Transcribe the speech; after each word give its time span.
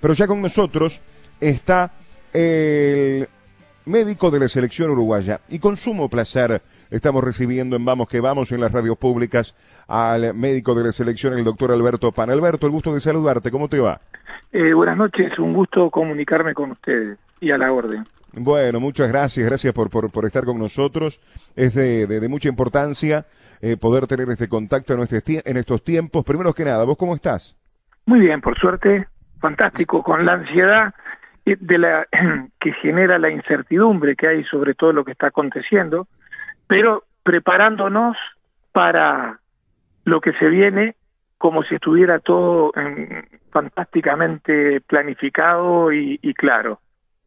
Pero 0.00 0.14
ya 0.14 0.26
con 0.26 0.40
nosotros 0.40 1.00
está 1.40 1.92
el 2.32 3.28
médico 3.86 4.30
de 4.30 4.40
la 4.40 4.48
selección 4.48 4.90
uruguaya. 4.90 5.40
Y 5.48 5.58
con 5.58 5.76
sumo 5.76 6.08
placer 6.08 6.62
estamos 6.90 7.22
recibiendo 7.22 7.76
en 7.76 7.84
Vamos 7.84 8.08
que 8.08 8.20
Vamos 8.20 8.52
en 8.52 8.60
las 8.60 8.72
radios 8.72 8.98
públicas 8.98 9.54
al 9.88 10.34
médico 10.34 10.74
de 10.74 10.84
la 10.84 10.92
selección, 10.92 11.34
el 11.34 11.44
doctor 11.44 11.72
Alberto 11.72 12.12
Pan. 12.12 12.30
Alberto, 12.30 12.66
el 12.66 12.72
gusto 12.72 12.94
de 12.94 13.00
saludarte. 13.00 13.50
¿Cómo 13.50 13.68
te 13.68 13.78
va? 13.78 14.00
Eh, 14.52 14.72
buenas 14.74 14.96
noches, 14.96 15.38
un 15.38 15.52
gusto 15.54 15.90
comunicarme 15.90 16.54
con 16.54 16.72
ustedes 16.72 17.18
y 17.40 17.50
a 17.50 17.58
la 17.58 17.72
orden. 17.72 18.04
Bueno, 18.32 18.78
muchas 18.78 19.08
gracias, 19.08 19.44
gracias 19.46 19.72
por, 19.72 19.90
por, 19.90 20.10
por 20.10 20.24
estar 20.24 20.44
con 20.44 20.58
nosotros. 20.58 21.20
Es 21.56 21.74
de, 21.74 22.06
de, 22.06 22.20
de 22.20 22.28
mucha 22.28 22.48
importancia 22.48 23.26
eh, 23.60 23.76
poder 23.76 24.06
tener 24.06 24.28
este 24.28 24.48
contacto 24.48 24.94
en, 24.94 25.00
este, 25.00 25.42
en 25.44 25.56
estos 25.56 25.82
tiempos. 25.82 26.24
Primero 26.24 26.54
que 26.54 26.64
nada, 26.64 26.84
¿vos 26.84 26.96
cómo 26.96 27.14
estás? 27.14 27.56
Muy 28.06 28.20
bien, 28.20 28.40
por 28.40 28.58
suerte, 28.58 29.06
fantástico, 29.40 30.02
con 30.02 30.24
la 30.24 30.34
ansiedad 30.34 30.94
de 31.44 31.78
la 31.78 32.06
que 32.60 32.72
genera 32.74 33.18
la 33.18 33.30
incertidumbre 33.30 34.16
que 34.16 34.28
hay 34.28 34.44
sobre 34.44 34.74
todo 34.74 34.92
lo 34.92 35.04
que 35.04 35.12
está 35.12 35.28
aconteciendo, 35.28 36.06
pero 36.66 37.04
preparándonos 37.22 38.16
para 38.72 39.40
lo 40.04 40.20
que 40.20 40.32
se 40.34 40.46
viene 40.46 40.94
como 41.38 41.62
si 41.62 41.74
estuviera 41.74 42.18
todo 42.18 42.72
eh, 42.76 43.24
fantásticamente 43.50 44.80
planificado 44.82 45.92
y, 45.92 46.18
y 46.22 46.34
claro 46.34 46.80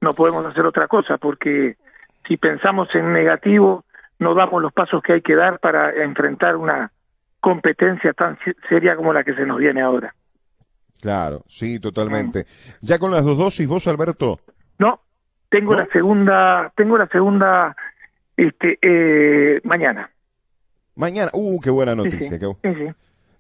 no 0.04 0.14
podemos 0.14 0.46
hacer 0.46 0.66
otra 0.66 0.88
cosa 0.88 1.18
porque 1.18 1.78
si 2.28 2.38
pensamos 2.38 2.94
en 2.94 3.14
negativo 3.14 3.86
no 4.20 4.36
damos 4.36 4.62
los 4.62 4.74
pasos 4.74 5.02
que 5.02 5.14
hay 5.14 5.22
que 5.22 5.36
dar 5.36 5.60
para 5.60 5.92
enfrentar 6.04 6.56
una 6.56 6.92
competencia 7.40 8.14
tan 8.14 8.38
seria 8.70 8.96
como 8.96 9.14
la 9.14 9.24
que 9.24 9.34
se 9.34 9.46
nos 9.46 9.58
viene 9.58 9.82
ahora. 9.82 10.14
Claro, 11.04 11.44
sí, 11.50 11.80
totalmente. 11.82 12.46
¿Ya 12.80 12.98
con 12.98 13.12
las 13.12 13.26
dos 13.26 13.38
dosis 13.38 13.68
vos, 13.68 13.86
Alberto? 13.88 14.40
No, 14.80 15.02
tengo 15.50 15.74
¿No? 15.74 15.80
la 15.80 15.88
segunda, 15.92 16.72
tengo 16.78 16.98
la 16.98 17.08
segunda 17.10 17.76
este 18.38 18.80
eh, 18.82 19.60
mañana. 19.66 20.10
Mañana, 20.96 21.30
uh, 21.34 21.60
qué 21.60 21.70
buena 21.70 21.94
noticia. 21.94 22.30
Sí, 22.30 22.30
sí. 22.30 22.40
Qué, 22.40 22.74
Sí, 22.74 22.86
sí. 22.88 22.94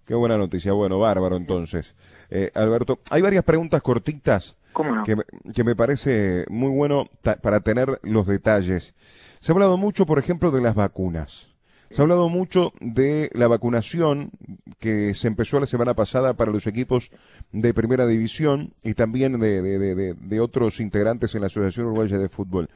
qué 0.05 0.13
buena 0.13 0.37
noticia. 0.37 0.73
Bueno, 0.73 0.99
bárbaro 0.99 1.37
entonces. 1.37 1.95
Eh, 2.29 2.51
Alberto, 2.53 2.99
hay 3.09 3.21
varias 3.21 3.45
preguntas 3.45 3.81
cortitas 3.81 4.57
que, 5.05 5.15
me- 5.15 5.23
que 5.53 5.63
me 5.63 5.73
parece 5.77 6.43
muy 6.49 6.69
bueno 6.69 7.05
ta- 7.21 7.37
para 7.37 7.61
tener 7.61 7.97
los 8.03 8.27
detalles. 8.27 8.93
Se 9.39 9.51
ha 9.51 9.55
hablado 9.55 9.77
mucho, 9.77 10.05
por 10.05 10.19
ejemplo, 10.19 10.51
de 10.51 10.61
las 10.61 10.75
vacunas. 10.75 11.52
Se 11.93 12.01
ha 12.01 12.03
hablado 12.03 12.27
mucho 12.27 12.73
de 12.81 13.29
la 13.33 13.47
vacunación 13.47 14.31
que 14.79 15.13
se 15.13 15.27
empezó 15.27 15.59
la 15.59 15.67
semana 15.67 15.93
pasada 15.93 16.33
para 16.33 16.51
los 16.51 16.65
equipos 16.65 17.11
de 17.51 17.73
primera 17.73 18.07
división 18.07 18.73
y 18.81 18.95
también 18.95 19.39
de, 19.39 19.61
de- 19.61 19.77
de- 19.77 19.95
de- 19.95 20.13
de 20.15 20.39
otros 20.39 20.79
integrantes 20.79 21.35
en 21.35 21.41
la 21.41 21.47
Asociación 21.47 21.85
Uruguaya 21.85 22.17
de 22.17 22.29
Fútbol. 22.29 22.69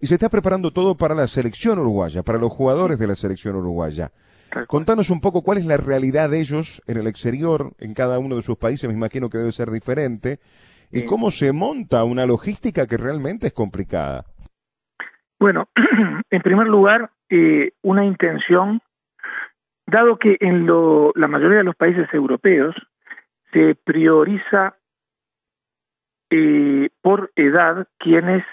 Y 0.00 0.06
se 0.06 0.14
está 0.14 0.30
preparando 0.30 0.70
todo 0.70 0.96
para 0.96 1.14
la 1.14 1.26
selección 1.26 1.78
uruguaya, 1.78 2.22
para 2.22 2.38
los 2.38 2.50
jugadores 2.50 2.98
de 2.98 3.06
la 3.06 3.14
selección 3.14 3.56
uruguaya. 3.56 4.10
Contanos 4.68 5.10
un 5.10 5.20
poco 5.20 5.42
cuál 5.42 5.58
es 5.58 5.66
la 5.66 5.76
realidad 5.76 6.30
de 6.30 6.40
ellos 6.40 6.82
en 6.86 6.96
el 6.96 7.06
exterior, 7.06 7.72
en 7.78 7.92
cada 7.94 8.18
uno 8.18 8.36
de 8.36 8.42
sus 8.42 8.56
países, 8.56 8.88
me 8.88 8.94
imagino 8.96 9.28
que 9.30 9.38
debe 9.38 9.52
ser 9.52 9.70
diferente, 9.70 10.40
y 10.90 11.04
cómo 11.04 11.30
se 11.30 11.52
monta 11.52 12.04
una 12.04 12.26
logística 12.26 12.86
que 12.86 12.96
realmente 12.96 13.46
es 13.48 13.52
complicada. 13.52 14.24
Bueno, 15.38 15.68
en 16.30 16.42
primer 16.42 16.66
lugar, 16.68 17.10
eh, 17.34 17.72
una 17.80 18.04
intención, 18.04 18.82
dado 19.86 20.18
que 20.18 20.36
en 20.40 20.66
lo, 20.66 21.12
la 21.14 21.28
mayoría 21.28 21.58
de 21.58 21.64
los 21.64 21.74
países 21.74 22.06
europeos 22.12 22.76
se 23.52 23.74
prioriza 23.74 24.76
eh, 26.28 26.90
por 27.00 27.32
edad 27.34 27.88
quienes 27.96 28.44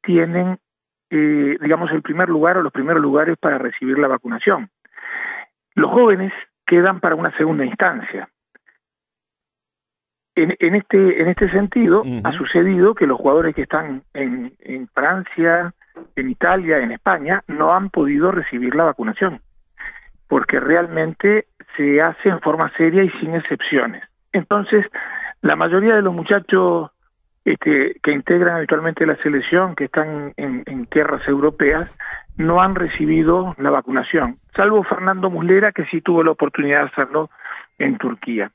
tienen, 0.00 0.58
eh, 1.10 1.58
digamos, 1.60 1.90
el 1.92 2.00
primer 2.00 2.30
lugar 2.30 2.56
o 2.56 2.62
los 2.62 2.72
primeros 2.72 3.02
lugares 3.02 3.36
para 3.36 3.58
recibir 3.58 3.98
la 3.98 4.08
vacunación. 4.08 4.70
Los 5.74 5.90
jóvenes 5.90 6.32
quedan 6.64 7.00
para 7.00 7.16
una 7.16 7.36
segunda 7.36 7.66
instancia. 7.66 8.30
En, 10.34 10.56
en 10.60 10.74
este 10.76 11.20
en 11.20 11.28
este 11.28 11.50
sentido 11.50 12.02
ha 12.24 12.32
sucedido 12.32 12.94
que 12.94 13.06
los 13.06 13.18
jugadores 13.18 13.54
que 13.54 13.62
están 13.62 14.02
en, 14.14 14.54
en 14.60 14.88
Francia, 14.88 15.74
en 16.16 16.30
Italia, 16.30 16.78
en 16.78 16.92
España, 16.92 17.42
no 17.48 17.70
han 17.70 17.90
podido 17.90 18.30
recibir 18.30 18.74
la 18.74 18.84
vacunación, 18.84 19.40
porque 20.28 20.58
realmente 20.58 21.46
se 21.76 22.00
hace 22.00 22.28
en 22.28 22.40
forma 22.40 22.72
seria 22.76 23.02
y 23.02 23.10
sin 23.20 23.34
excepciones. 23.34 24.02
Entonces, 24.32 24.84
la 25.42 25.56
mayoría 25.56 25.94
de 25.94 26.02
los 26.02 26.14
muchachos 26.14 26.90
este, 27.44 27.96
que 28.02 28.12
integran 28.12 28.56
habitualmente 28.56 29.06
la 29.06 29.16
selección, 29.16 29.74
que 29.74 29.84
están 29.84 30.32
en, 30.36 30.62
en 30.66 30.86
tierras 30.86 31.26
europeas, 31.28 31.90
no 32.36 32.60
han 32.60 32.74
recibido 32.74 33.54
la 33.58 33.70
vacunación, 33.70 34.38
salvo 34.56 34.82
Fernando 34.82 35.30
Muslera, 35.30 35.72
que 35.72 35.84
sí 35.86 36.00
tuvo 36.00 36.24
la 36.24 36.32
oportunidad 36.32 36.80
de 36.80 36.86
hacerlo 36.86 37.30
en 37.78 37.98
Turquía. 37.98 38.50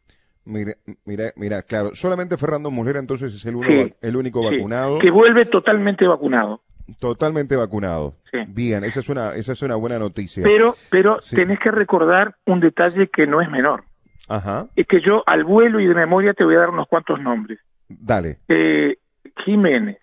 Mira, 0.45 0.73
mira, 1.05 1.25
mira, 1.35 1.61
claro, 1.61 1.89
solamente 1.93 2.37
Fernando 2.37 2.71
Muslera 2.71 2.99
entonces 2.99 3.33
es 3.33 3.45
el, 3.45 3.55
uno, 3.55 3.67
Sí, 3.67 3.93
el 4.01 4.15
único 4.15 4.41
Sí, 4.49 4.55
vacunado, 4.55 4.99
que 4.99 5.11
vuelve 5.11 5.45
totalmente 5.45 6.07
vacunado. 6.07 6.61
Totalmente 6.99 7.55
vacunado. 7.55 8.15
Sí. 8.31 8.37
Bien, 8.47 8.83
esa 8.83 8.99
es 9.01 9.09
una, 9.09 9.33
esa 9.35 9.51
es 9.53 9.61
una 9.61 9.75
buena 9.75 9.99
noticia. 9.99 10.43
Pero, 10.43 10.75
pero 10.89 11.19
Sí. 11.21 11.35
tenés 11.35 11.59
que 11.59 11.71
recordar 11.71 12.35
un 12.45 12.59
detalle 12.59 13.07
que 13.07 13.27
no 13.27 13.41
es 13.41 13.49
menor. 13.49 13.83
Ajá, 14.27 14.67
Es 14.75 14.85
que 14.87 15.01
yo 15.01 15.23
al 15.25 15.43
vuelo 15.43 15.79
y 15.79 15.87
de 15.87 15.95
memoria 15.95 16.33
te 16.33 16.43
voy 16.45 16.55
a 16.55 16.59
dar 16.59 16.69
unos 16.69 16.87
cuantos 16.87 17.19
nombres. 17.19 17.59
dale. 17.87 18.37
Eh, 18.47 18.97
Jiménez, 19.43 19.97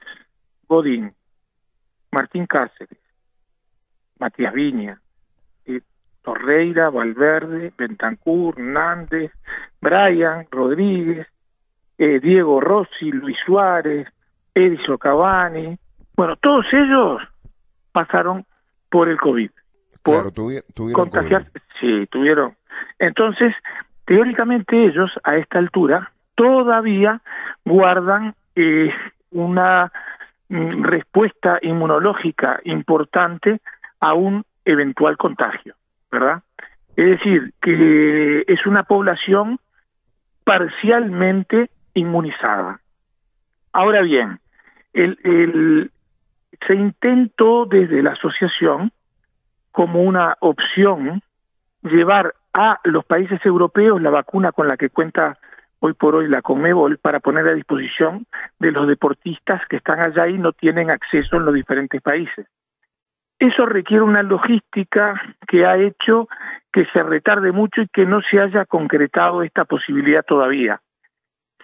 Godín, 0.69 1.12
Martín 2.10 2.46
Cáceres, 2.46 2.98
Matías 4.19 4.52
Viña, 4.52 5.00
eh, 5.66 5.80
Torreira, 6.22 6.91
Valverde, 6.91 7.72
Bentancur, 7.78 8.58
Nández, 8.58 9.30
Brian, 9.80 10.46
Rodríguez, 10.50 11.26
eh, 11.98 12.19
Diego 12.20 12.60
Rossi, 12.60 13.12
Luis 13.12 13.36
Suárez, 13.46 14.08
Edison 14.54 14.96
Cavani. 14.98 15.78
Bueno, 16.16 16.37
todos 16.37 16.65
ellos 16.72 17.22
pasaron 17.93 18.44
por 18.91 19.09
el 19.09 19.19
COVID. 19.19 19.50
Por 20.03 20.15
Claro, 20.15 20.31
tuvi- 20.32 20.62
tuvieron 20.75 21.03
contagiar, 21.10 21.43
COVID. 21.50 21.62
sí, 21.81 22.06
tuvieron. 22.06 22.56
Entonces, 22.99 23.54
teóricamente 24.06 24.84
ellos 24.87 25.10
a 25.25 25.37
esta 25.37 25.59
altura 25.59 26.12
todavía 26.34 27.21
guardan 27.65 28.34
eh, 28.55 28.93
una 29.31 29.93
mm, 30.49 30.84
respuesta 30.84 31.59
inmunológica 31.62 32.60
importante 32.65 33.60
a 34.00 34.15
un 34.15 34.44
eventual 34.65 35.16
contagio, 35.16 35.75
¿verdad? 36.10 36.43
Es 36.97 37.19
decir, 37.19 37.53
que 37.60 38.44
es 38.47 38.65
una 38.66 38.84
población 38.84 39.59
parcialmente 40.44 41.71
inmunizada. 41.94 42.81
Ahora 43.72 44.00
bien, 44.03 44.38
el, 44.94 45.19
el, 45.25 45.91
se 46.67 46.75
intentó 46.75 47.67
desde 47.67 48.03
la 48.03 48.12
asociación 48.12 48.93
como 49.72 50.03
una 50.03 50.37
opción 50.41 51.22
llevar 51.83 52.34
a 52.55 52.81
los 52.84 53.05
países 53.05 53.44
europeos 53.44 54.00
la 54.00 54.11
vacuna 54.11 54.53
con 54.53 54.67
la 54.67 54.77
que 54.77 54.91
cuenta 54.91 55.39
hoy 55.81 55.93
por 55.93 56.15
hoy 56.15 56.28
la 56.28 56.43
Conmebol 56.43 56.99
para 56.99 57.21
poner 57.21 57.47
a 57.49 57.55
disposición 57.55 58.27
de 58.59 58.72
los 58.72 58.89
deportistas 58.89 59.61
que 59.69 59.77
están 59.77 60.00
allá 60.00 60.28
y 60.28 60.39
no 60.39 60.53
tienen 60.53 60.91
acceso 60.91 61.37
en 61.37 61.44
los 61.44 61.55
diferentes 61.55 62.00
países. 62.00 62.47
Eso 63.38 63.67
requiere 63.67 64.03
una 64.03 64.23
logística 64.23 65.21
que 65.47 65.67
ha 65.67 65.77
hecho 65.77 66.28
que 66.73 66.87
se 66.87 67.03
retarde 67.03 67.53
mucho 67.53 67.83
y 67.83 67.88
que 67.88 68.06
no 68.06 68.21
se 68.23 68.41
haya 68.41 68.65
concretado 68.65 69.43
esta 69.43 69.65
posibilidad 69.65 70.25
todavía. 70.25 70.81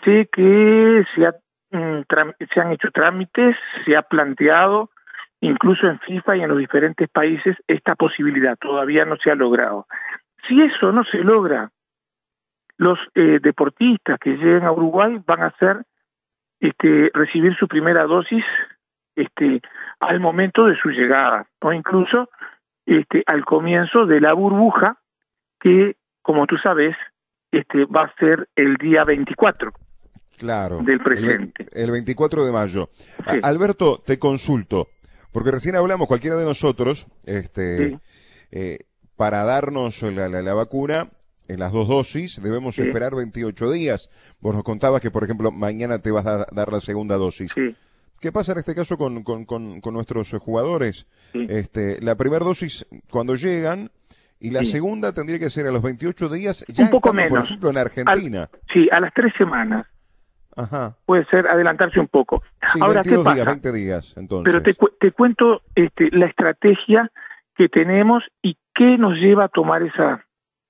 Sé 0.05 0.29
que 0.31 1.05
se, 1.15 1.27
ha, 1.27 1.35
se 1.72 2.60
han 2.60 2.73
hecho 2.73 2.91
trámites, 2.93 3.56
se 3.85 3.97
ha 3.97 4.02
planteado, 4.02 4.91
incluso 5.41 5.87
en 5.87 5.99
FIFA 6.00 6.37
y 6.37 6.43
en 6.43 6.49
los 6.49 6.58
diferentes 6.58 7.08
países, 7.08 7.56
esta 7.67 7.94
posibilidad 7.94 8.56
todavía 8.58 9.05
no 9.05 9.17
se 9.17 9.31
ha 9.31 9.35
logrado. 9.35 9.87
Si 10.47 10.61
eso 10.61 10.93
no 10.93 11.05
se 11.05 11.19
logra, 11.19 11.70
los 12.76 12.99
eh, 13.14 13.38
deportistas 13.41 14.19
que 14.19 14.31
lleguen 14.31 14.64
a 14.64 14.73
Uruguay 14.73 15.20
van 15.26 15.43
a 15.43 15.47
hacer 15.47 15.82
este, 16.61 17.11
recibir 17.14 17.56
su 17.56 17.69
primera 17.69 18.05
dosis 18.05 18.44
este, 19.17 19.61
al 20.00 20.20
momento 20.20 20.67
de 20.67 20.76
su 20.76 20.91
llegada 20.91 21.47
o 21.61 21.73
incluso 21.73 22.29
este, 22.87 23.23
al 23.26 23.44
comienzo 23.44 24.06
de 24.06 24.20
la 24.20 24.32
burbuja 24.32 24.99
que, 25.61 25.97
como 26.23 26.47
tú 26.47 26.56
sabes, 26.58 26.97
este, 27.50 27.85
va 27.85 28.06
a 28.06 28.14
ser 28.19 28.49
el 28.56 28.76
día 28.76 29.05
24 29.05 29.73
Claro. 30.38 30.81
del 30.84 30.99
presente. 31.00 31.67
El, 31.73 31.90
24 31.90 32.44
de 32.44 32.52
mayo. 32.52 32.90
Sí. 33.31 33.38
Alberto, 33.43 34.02
te 34.05 34.19
consulto, 34.19 34.88
porque 35.32 35.50
recién 35.50 35.76
hablamos, 35.76 36.08
cualquiera 36.08 36.37
de 36.37 36.44
nosotros, 36.44 37.06
este, 37.25 37.88
Sí. 37.90 37.99
eh, 38.50 38.79
para 39.17 39.44
darnos 39.44 40.02
la, 40.02 40.29
la- 40.29 40.43
la 40.43 40.55
vacuna, 40.55 41.08
en 41.49 41.58
las 41.61 41.73
dos 41.73 41.87
dosis, 41.88 42.40
debemos 42.43 42.79
esperar 42.79 43.14
28 43.14 43.70
días. 43.70 44.08
Vos 44.40 44.55
nos 44.55 44.64
contabas 44.64 45.00
que, 45.00 45.11
por 45.11 45.25
ejemplo, 45.25 45.50
mañana 45.50 45.99
te 45.99 46.11
vas 46.11 46.25
a 46.26 46.46
dar 46.50 46.73
la 46.73 46.81
segunda 46.81 47.17
dosis. 47.17 47.52
¿Qué 48.20 48.31
pasa 48.32 48.52
en 48.52 48.58
este 48.58 48.75
caso 48.75 48.96
con, 48.96 49.23
con, 49.25 49.44
con, 49.44 49.81
nuestros 49.93 50.31
jugadores? 50.40 51.06
Este, 51.35 52.00
la 52.00 52.14
primera 52.14 52.44
dosis, 52.44 52.87
cuando 53.11 53.35
llegan, 53.35 53.90
y 54.38 54.50
la 54.50 54.64
segunda 54.64 55.12
tendría 55.12 55.38
que 55.38 55.50
ser 55.50 55.67
a 55.67 55.73
los 55.73 55.82
28 55.82 56.28
días, 56.28 56.64
ya 56.69 56.85
un 56.85 56.90
poco 56.90 57.12
menos. 57.12 57.31
por 57.31 57.44
ejemplo, 57.44 57.70
en 57.70 57.78
Argentina. 57.78 58.49
sí, 58.73 58.88
a 58.90 59.00
las 59.00 59.12
tres 59.14 59.32
semanas. 59.37 59.87
Ajá. 60.56 60.96
Puede 61.06 61.25
ser 61.26 61.46
adelantarse 61.49 61.99
un 61.99 62.08
poco. 62.08 62.43
Ahora, 62.81 63.02
¿qué 63.02 63.16
pasa? 63.16 63.34
días, 63.34 63.46
20 63.46 63.72
días, 63.72 64.16
entonces. 64.16 64.52
Pero 64.52 64.62
te, 64.62 64.76
te 65.00 65.12
cuento 65.12 65.62
este, 65.75 66.10
la 66.12 66.26
estrategia 66.26 67.10
que 67.54 67.69
tenemos 67.69 68.22
y 68.43 68.56
qué 68.75 68.99
nos 68.99 69.14
lleva 69.14 69.44
a 69.44 69.49
tomar 69.49 69.82
esa 69.82 70.25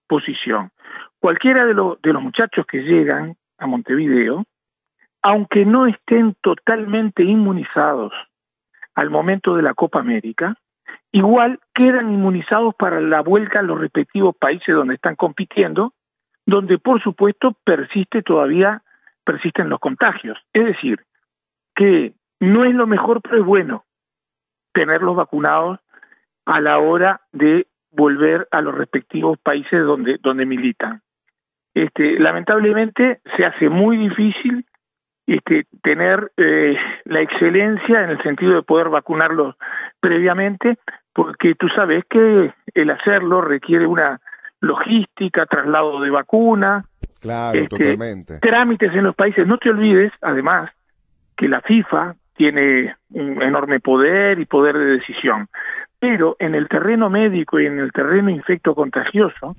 posición. 0.06 0.70
Cualquiera 1.19 1.64
de, 1.64 1.75
de 1.75 2.12
los 2.12 2.23
muchachos 2.23 2.67
que 2.67 2.79
llegan 2.79 3.37
a 3.58 3.67
Montevideo, 3.67 4.44
aunque 5.23 5.64
no 5.64 5.87
estén 5.87 6.34
totalmente 6.43 7.25
inmunizados 7.25 8.12
al 8.94 9.11
momento 9.11 9.55
de 9.55 9.62
la 9.62 9.75
Copa 9.75 10.00
América, 10.00 10.56
igual 11.12 11.61
quedan 11.75 12.12
inmunizados 12.12 12.75
para 12.75 13.00
la 13.00 13.20
vuelta 13.20 13.61
a 13.61 13.62
los 13.62 13.81
respectivos 13.81 14.37
países 14.37 14.75
donde 14.75 14.94
están 14.94 15.17
compitiendo, 15.17 15.93
donde 16.44 16.79
por 16.79 17.02
supuesto 17.02 17.56
persiste 17.64 18.23
todavía 18.23 18.82
persisten 19.25 19.69
los 19.69 19.81
contagios. 19.81 20.39
Es 20.53 20.65
decir, 20.65 21.01
que 21.75 22.15
no 22.41 22.65
es 22.65 22.75
lo 22.75 22.87
mejor, 22.87 23.21
pero 23.23 23.39
es 23.39 23.45
bueno 23.45 23.85
tenerlos 24.73 25.17
vacunados 25.17 25.79
a 26.47 26.61
la 26.61 26.79
hora 26.79 27.21
de 27.33 27.67
volver 27.91 28.49
a 28.51 28.61
los 28.61 28.75
respectivos 28.75 29.39
países 29.39 29.85
donde, 29.85 30.19
donde 30.21 30.47
militan. 30.47 31.03
Este, 31.75 32.19
lamentablemente 32.19 33.21
se 33.37 33.45
hace 33.45 33.69
muy 33.69 33.97
difícil 33.97 34.67
este, 35.27 35.67
tener 35.83 36.33
eh, 36.37 36.77
la 37.05 37.21
excelencia 37.21 38.03
en 38.03 38.11
el 38.11 38.23
sentido 38.23 38.57
de 38.57 38.63
poder 38.63 38.89
vacunarlos 38.89 39.57
previamente, 40.01 40.79
porque 41.13 41.55
tú 41.55 41.69
sabes 41.69 42.05
que 42.11 42.53
el 42.75 42.91
hacerlo 42.91 43.41
requiere 43.41 43.87
una 43.87 44.21
logística, 44.61 45.47
traslado 45.47 46.01
de 46.01 46.11
vacuna, 46.11 46.85
Claro, 47.23 47.57
este, 47.57 47.69
totalmente. 47.69 48.39
Trámites 48.41 48.93
en 48.93 49.05
los 49.05 49.15
países. 49.15 49.47
No 49.47 49.57
te 49.57 49.71
olvides, 49.71 50.13
además, 50.21 50.71
que 51.37 51.49
la 51.49 51.61
FIFA 51.61 52.17
tiene 52.35 52.97
un 53.11 53.41
enorme 53.41 53.79
poder 53.79 54.41
y 54.41 54.45
poder 54.45 54.77
de 54.77 54.85
decisión. 54.99 55.49
Pero 56.01 56.35
en 56.41 56.57
el 56.57 56.69
terreno 56.69 57.09
médico 57.09 57.61
y 57.61 57.67
en 57.67 57.79
el 57.79 57.93
terreno 57.93 58.29
infecto 58.29 58.75
contagioso, 58.75 59.55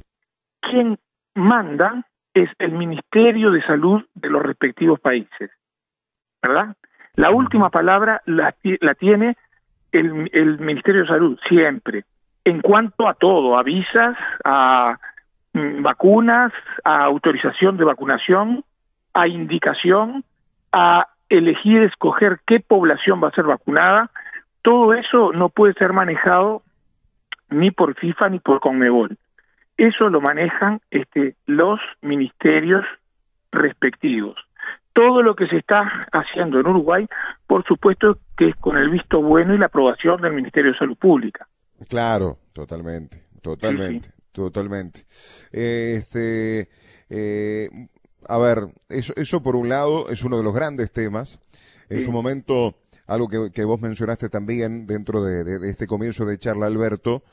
quien 0.59 0.99
manda 1.35 2.05
es 2.33 2.49
el 2.59 2.73
Ministerio 2.73 3.49
de 3.51 3.63
Salud 3.63 4.03
de 4.13 4.29
los 4.29 4.43
respectivos 4.43 4.99
países. 4.99 5.49
¿Verdad? 6.41 6.75
La 7.15 7.31
última 7.31 7.69
palabra 7.69 8.21
la, 8.25 8.53
la 8.81 8.93
tiene 8.95 9.37
el, 9.93 10.29
el 10.33 10.59
Ministerio 10.59 11.03
de 11.03 11.07
Salud, 11.07 11.39
siempre. 11.47 12.03
En 12.43 12.59
cuanto 12.59 13.07
a 13.07 13.13
todo, 13.13 13.57
a 13.57 13.63
visas, 13.63 14.17
a 14.43 14.99
vacunas, 15.53 16.51
a 16.83 17.03
autorización 17.03 17.77
de 17.77 17.83
vacunación, 17.83 18.63
a 19.13 19.27
indicación, 19.27 20.23
a 20.71 21.07
elegir, 21.29 21.83
escoger 21.83 22.39
qué 22.45 22.59
población 22.59 23.21
va 23.23 23.29
a 23.29 23.35
ser 23.35 23.45
vacunada, 23.45 24.09
todo 24.61 24.93
eso 24.93 25.31
no 25.33 25.49
puede 25.49 25.73
ser 25.73 25.93
manejado 25.93 26.63
ni 27.49 27.71
por 27.71 27.95
FIFA 27.95 28.29
ni 28.29 28.39
por 28.39 28.59
Conmebol. 28.59 29.17
Eso 29.77 30.09
lo 30.09 30.21
manejan 30.21 30.81
este, 30.91 31.35
los 31.45 31.79
ministerios 32.01 32.85
respectivos. 33.51 34.37
Todo 34.93 35.23
lo 35.23 35.35
que 35.35 35.47
se 35.47 35.57
está 35.57 36.07
haciendo 36.11 36.59
en 36.59 36.67
Uruguay, 36.67 37.07
por 37.47 37.65
supuesto 37.65 38.17
que 38.37 38.49
es 38.49 38.55
con 38.57 38.77
el 38.77 38.89
visto 38.89 39.21
bueno 39.21 39.53
y 39.53 39.57
la 39.57 39.65
aprobación 39.65 40.21
del 40.21 40.33
Ministerio 40.33 40.71
de 40.71 40.77
Salud 40.77 40.97
Pública. 40.97 41.47
Claro, 41.89 42.37
totalmente, 42.53 43.23
totalmente. 43.41 44.09
Totalmente. 44.33 45.05
este, 45.51 46.67
eh, 47.09 47.69
a 48.27 48.37
ver, 48.39 48.73
eso, 48.89 49.13
eso 49.15 49.43
por 49.43 49.55
un 49.55 49.69
lado 49.69 50.09
es 50.09 50.23
uno 50.23 50.37
de 50.37 50.43
los 50.43 50.53
grandes 50.53 50.91
temas. 50.91 51.39
En 51.89 52.01
su 52.01 52.11
momento, 52.11 52.75
algo 53.05 53.27
que, 53.27 53.51
que, 53.51 53.63
vos 53.63 53.79
mencionaste 53.79 54.27
también 54.27 54.87
dentro 54.87 55.23
de, 55.23 55.43
de, 55.43 55.69
este 55.69 55.85
comienzo 55.85 56.25
de 56.25 56.39
charla, 56.39 56.65
Alberto, 56.65 57.23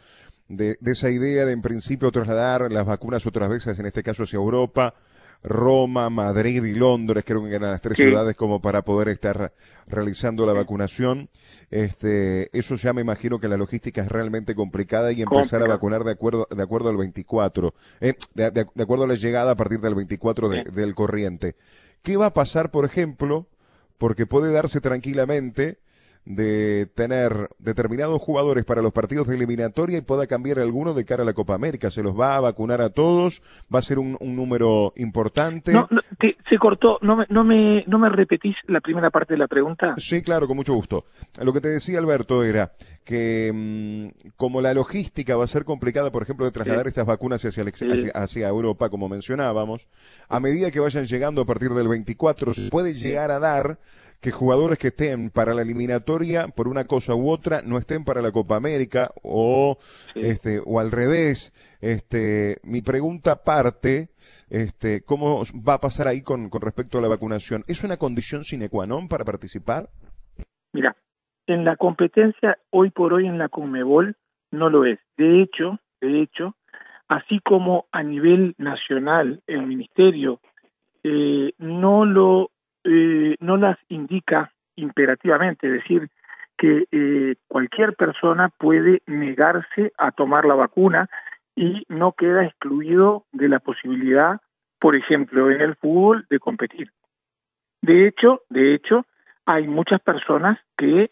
de, 0.49 0.77
de, 0.81 0.93
esa 0.93 1.09
idea 1.09 1.47
de 1.47 1.53
en 1.53 1.63
principio 1.63 2.13
trasladar 2.13 2.71
las 2.71 2.85
vacunas 2.85 3.27
otras 3.27 3.49
veces, 3.49 3.79
en 3.79 3.87
este 3.87 4.03
caso 4.03 4.25
hacia 4.25 4.37
Europa, 4.37 4.95
Roma, 5.43 6.11
Madrid 6.11 6.63
y 6.65 6.73
Londres, 6.73 7.25
creo 7.27 7.43
que 7.45 7.55
eran 7.55 7.71
las 7.71 7.81
tres 7.81 7.97
ciudades 7.97 8.37
como 8.37 8.61
para 8.61 8.83
poder 8.83 9.09
estar 9.09 9.53
realizando 9.87 10.45
la 10.45 10.53
vacunación. 10.53 11.31
Este, 11.71 12.57
eso 12.57 12.77
ya 12.77 12.93
me 12.93 13.01
imagino 13.01 13.41
que 13.41 13.49
la 13.49 13.57
logística 13.57 14.03
es 14.03 14.09
realmente 14.09 14.55
complicada 14.55 15.13
y 15.13 15.23
empezar 15.23 15.63
a 15.63 15.67
vacunar 15.67 16.05
de 16.05 16.13
acuerdo, 16.13 16.47
de 16.51 16.63
acuerdo 16.63 16.91
al 16.91 16.99
24, 16.99 17.75
eh, 18.01 18.15
de, 18.35 18.67
acuerdo 18.79 19.05
a 19.05 19.09
la 19.09 19.15
llegada 19.15 19.53
a 19.53 19.57
partir 19.57 19.81
del 19.81 19.95
24 19.95 20.49
del 20.49 20.95
corriente. 20.95 21.57
¿Qué 22.03 22.17
va 22.17 22.27
a 22.27 22.35
pasar, 22.35 22.71
por 22.71 22.85
ejemplo? 22.85 23.47
Porque 23.97 24.27
puede 24.27 24.53
darse 24.53 24.81
tranquilamente 24.81 25.79
de 26.25 26.87
tener 26.95 27.49
determinados 27.59 28.21
jugadores 28.21 28.65
para 28.65 28.83
los 28.83 28.93
partidos 28.93 29.27
de 29.27 29.37
eliminatoria 29.37 29.99
y 29.99 30.03
pueda 30.03 30.27
cambiar 30.27 30.59
alguno 30.59 30.95
de 30.95 31.05
cara 31.05 31.23
a 31.23 31.27
la 31.27 31.33
Copa 31.33 31.55
América. 31.55 31.91
¿Se 31.91 32.03
los 32.03 32.19
va 32.19 32.37
a 32.37 32.41
vacunar 32.41 32.81
a 32.81 32.91
todos? 32.91 33.43
¿Va 33.73 33.79
a 33.79 33.83
ser 33.83 33.99
un, 33.99 34.19
número 34.21 34.93
importante? 34.97 35.73
No, 35.73 35.89
se 36.21 36.59
cortó. 36.59 36.99
No 37.01 37.17
me, 37.17 37.27
no, 37.31 37.43
me, 37.43 37.85
¿No 37.87 37.99
me 37.99 38.09
repetís 38.11 38.55
la 38.67 38.81
primera 38.81 39.11
parte 39.11 39.35
de 39.35 39.39
la 39.39 39.49
pregunta? 39.49 39.95
Sí, 39.97 40.23
claro, 40.23 40.47
con 40.47 40.57
mucho 40.57 40.75
gusto. 40.75 41.05
Lo 41.43 41.53
que 41.53 41.61
te 41.61 41.69
decía 41.69 41.99
Alberto 41.99 42.45
era 42.45 42.73
que 43.05 43.51
mm, 43.53 44.31
como 44.37 44.61
la 44.61 44.75
logística 44.75 45.37
va 45.37 45.45
a 45.45 45.49
ser 45.49 45.65
complicada, 45.65 46.13
por 46.13 46.23
ejemplo, 46.23 46.45
de 46.45 46.53
trasladar 46.53 46.87
estas 46.87 47.07
vacunas 47.07 47.45
hacia, 47.45 47.65
hacia, 48.15 48.49
Europa, 48.49 48.89
como 48.91 49.09
mencionábamos, 49.09 49.89
a 50.29 50.39
medida 50.39 50.71
que 50.71 50.81
vayan 50.81 51.05
llegando 51.05 51.43
a 51.43 51.47
partir 51.47 51.71
del 51.71 51.89
24, 51.89 52.55
se 52.55 52.71
puede 52.71 52.95
llegar 52.95 53.31
a 53.31 53.39
dar 53.39 53.79
que 54.21 54.31
jugadores 54.31 54.79
que 54.79 54.89
estén 54.89 55.31
para 55.31 55.55
la 55.55 55.63
eliminatoria 55.63 56.49
por 56.49 56.69
una 56.69 56.85
cosa 56.85 57.15
u 57.15 57.31
otra 57.31 57.63
no 57.63 57.79
estén 57.79 58.05
para 58.05 58.21
la 58.21 58.33
Copa 58.33 58.57
América 58.57 59.11
o 59.23 59.79
este 60.15 60.61
o 60.65 60.79
al 60.79 60.93
revés. 60.93 61.53
Este 61.81 62.59
mi 62.63 62.83
pregunta 62.83 63.43
parte 63.43 64.11
este 64.51 65.03
cómo 65.03 65.43
va 65.67 65.75
a 65.75 65.81
pasar 65.81 66.07
ahí 66.07 66.23
con, 66.23 66.51
con 66.51 66.61
respecto 66.61 66.99
a 66.99 67.01
la 67.01 67.09
vacunación 67.09 67.65
es 67.67 67.83
una 67.83 67.97
condición 67.97 68.45
sine 68.45 68.69
qua 68.69 68.87
non 68.87 69.09
para 69.09 69.25
participar 69.25 69.89
mira 70.73 70.95
en 71.47 71.65
la 71.65 71.77
competencia 71.77 72.59
hoy 72.71 72.91
por 72.91 73.15
hoy 73.15 73.27
en 73.27 73.39
la 73.39 73.49
Conmebol 73.49 74.17
no 74.51 74.69
lo 74.69 74.85
es. 74.85 74.99
De 75.17 75.41
hecho 75.41 75.81
de 76.01 76.21
hecho 76.21 76.55
así 77.09 77.41
como 77.41 77.87
a 77.91 78.03
nivel 78.03 78.55
nacional 78.59 79.43
el 79.47 79.67
ministerio 79.67 80.41
eh, 81.03 81.55
no 81.57 82.05
lo 82.05 82.51
eh, 82.85 83.37
no 83.41 83.57
las 83.57 83.79
indica 83.89 84.53
imperativamente, 84.77 85.67
es 85.67 85.73
decir, 85.75 86.09
que 86.57 86.85
eh, 86.91 87.37
cualquier 87.49 87.95
persona 87.95 88.51
puede 88.51 89.03
negarse 89.07 89.93
a 89.99 90.11
tomar 90.13 90.45
la 90.45 90.55
vacuna 90.55 91.09
y 91.55 91.85
no 91.89 92.13
queda 92.13 92.45
excluido 92.45 93.25
de 93.33 93.49
la 93.49 93.59
posibilidad, 93.59 94.41
por 94.79 94.97
ejemplo, 94.97 95.51
en 95.51 95.61
el 95.61 95.77
fútbol 95.77 96.27
de 96.31 96.39
competir. 96.39 96.91
De 97.83 98.07
hecho, 98.07 98.43
de 98.49 98.75
hecho, 98.75 99.07
hay 99.47 99.67
muchas 99.67 100.01
personas 100.01 100.59
que 100.77 101.11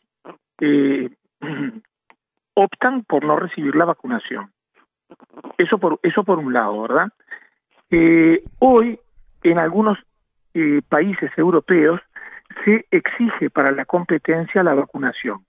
eh, 0.60 1.10
optan 2.54 3.04
por 3.04 3.24
no 3.24 3.36
recibir 3.36 3.74
la 3.74 3.84
vacunación. 3.84 4.50
Eso 5.56 5.78
por 5.78 5.98
eso 6.02 6.24
por 6.24 6.38
un 6.38 6.52
lado, 6.52 6.82
¿verdad? 6.82 7.08
hoy 8.58 9.00
en 9.42 9.58
algunos 9.58 9.98
eh, 10.54 10.80
países 10.88 11.30
europeos 11.36 12.00
se 12.64 12.86
exige 12.90 13.50
para 13.50 13.70
la 13.70 13.84
competencia 13.84 14.62
la 14.62 14.74
vacunación, 14.74 15.44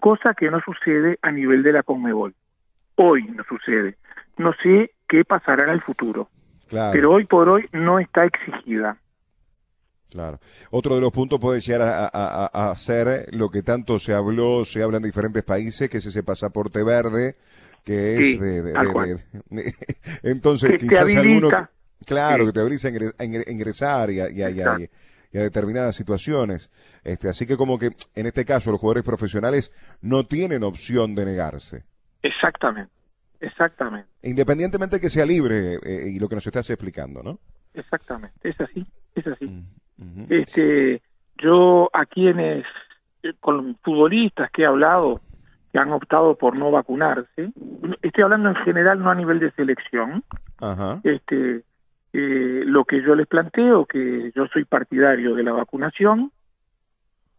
cosa 0.00 0.34
que 0.34 0.50
no 0.50 0.60
sucede 0.60 1.18
a 1.22 1.30
nivel 1.30 1.62
de 1.62 1.72
la 1.72 1.82
Conmebol. 1.82 2.34
Hoy 2.96 3.24
no 3.24 3.44
sucede. 3.44 3.96
No 4.36 4.52
sé 4.62 4.92
qué 5.08 5.24
pasará 5.24 5.64
en 5.64 5.70
el 5.70 5.80
futuro. 5.80 6.28
Pero 6.70 7.12
hoy 7.12 7.24
por 7.24 7.48
hoy 7.48 7.66
no 7.72 7.98
está 7.98 8.24
exigida. 8.24 8.98
Claro. 10.10 10.38
Otro 10.70 10.94
de 10.94 11.00
los 11.00 11.12
puntos 11.12 11.38
puede 11.38 11.60
llegar 11.60 12.10
a, 12.12 12.74
ser 12.76 13.28
lo 13.32 13.50
que 13.50 13.62
tanto 13.62 13.98
se 13.98 14.14
habló, 14.14 14.64
se 14.64 14.82
habla 14.82 14.96
en 14.96 15.02
diferentes 15.02 15.44
países, 15.44 15.90
que 15.90 15.98
es 15.98 16.06
ese 16.06 16.22
pasaporte 16.22 16.82
verde, 16.82 17.36
que 17.84 18.16
es 18.16 18.40
de, 18.40 19.18
entonces 20.22 20.78
quizás 20.78 21.14
alguno 21.14 21.50
Claro, 22.08 22.46
que 22.46 22.52
te 22.52 22.60
abrís 22.60 22.84
a 22.84 23.24
ingresar 23.24 24.10
y 24.10 24.20
a, 24.20 24.30
y, 24.30 24.40
y, 24.40 24.60
a, 24.60 25.42
determinadas 25.42 25.94
situaciones. 25.94 26.70
Este, 27.04 27.28
así 27.28 27.46
que 27.46 27.56
como 27.56 27.78
que 27.78 27.90
en 28.14 28.26
este 28.26 28.44
caso 28.44 28.70
los 28.70 28.80
jugadores 28.80 29.04
profesionales 29.04 29.72
no 30.00 30.24
tienen 30.24 30.62
opción 30.64 31.14
de 31.14 31.26
negarse. 31.26 31.84
Exactamente. 32.22 32.90
exactamente. 33.40 34.08
Independientemente 34.22 34.96
de 34.96 35.00
que 35.00 35.10
sea 35.10 35.26
libre 35.26 35.74
eh, 35.84 36.04
y 36.08 36.18
lo 36.18 36.28
que 36.28 36.34
nos 36.34 36.46
estás 36.46 36.68
explicando, 36.70 37.22
¿no? 37.22 37.38
Exactamente, 37.74 38.48
es 38.48 38.60
así, 38.60 38.86
es 39.14 39.26
así. 39.26 39.46
Mm, 39.98 40.24
este, 40.30 41.02
yo 41.36 41.90
a 41.92 42.06
quienes, 42.06 42.64
eh, 43.22 43.34
con 43.38 43.76
futbolistas 43.84 44.50
que 44.50 44.62
he 44.62 44.66
hablado, 44.66 45.20
que 45.72 45.80
han 45.80 45.92
optado 45.92 46.36
por 46.36 46.56
no 46.56 46.70
vacunarse, 46.70 47.52
estoy 48.02 48.24
hablando 48.24 48.48
en 48.48 48.56
general, 48.56 48.98
no 49.00 49.10
a 49.10 49.14
nivel 49.14 49.38
de 49.38 49.50
selección, 49.52 50.24
este 51.04 51.62
eh, 52.12 52.62
lo 52.64 52.84
que 52.84 53.02
yo 53.02 53.14
les 53.14 53.26
planteo, 53.26 53.84
que 53.84 54.32
yo 54.34 54.46
soy 54.48 54.64
partidario 54.64 55.34
de 55.34 55.42
la 55.42 55.52
vacunación, 55.52 56.32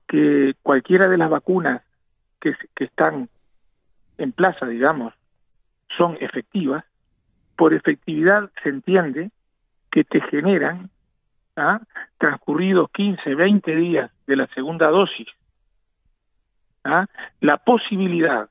que 0.08 0.56
cualquiera 0.62 1.08
de 1.08 1.18
las 1.18 1.30
vacunas 1.30 1.82
que, 2.40 2.56
están 2.78 3.30
en 4.18 4.32
plaza, 4.32 4.66
digamos, 4.66 5.14
son 5.98 6.18
efectivas, 6.20 6.84
por 7.56 7.74
efectividad 7.74 8.50
se 8.64 8.70
entiende 8.70 9.32
que 9.92 10.04
te 10.04 10.22
generan, 10.22 10.90
¿ah? 11.56 11.82
transcurridos 12.18 12.90
15, 12.92 13.36
20 13.36 13.76
días 13.76 14.12
de 14.28 14.36
la 14.36 14.48
segunda 14.48 14.88
dosis, 14.90 15.28
¿ah? 16.84 17.06
la 17.42 17.58
posibilidad 17.58 18.50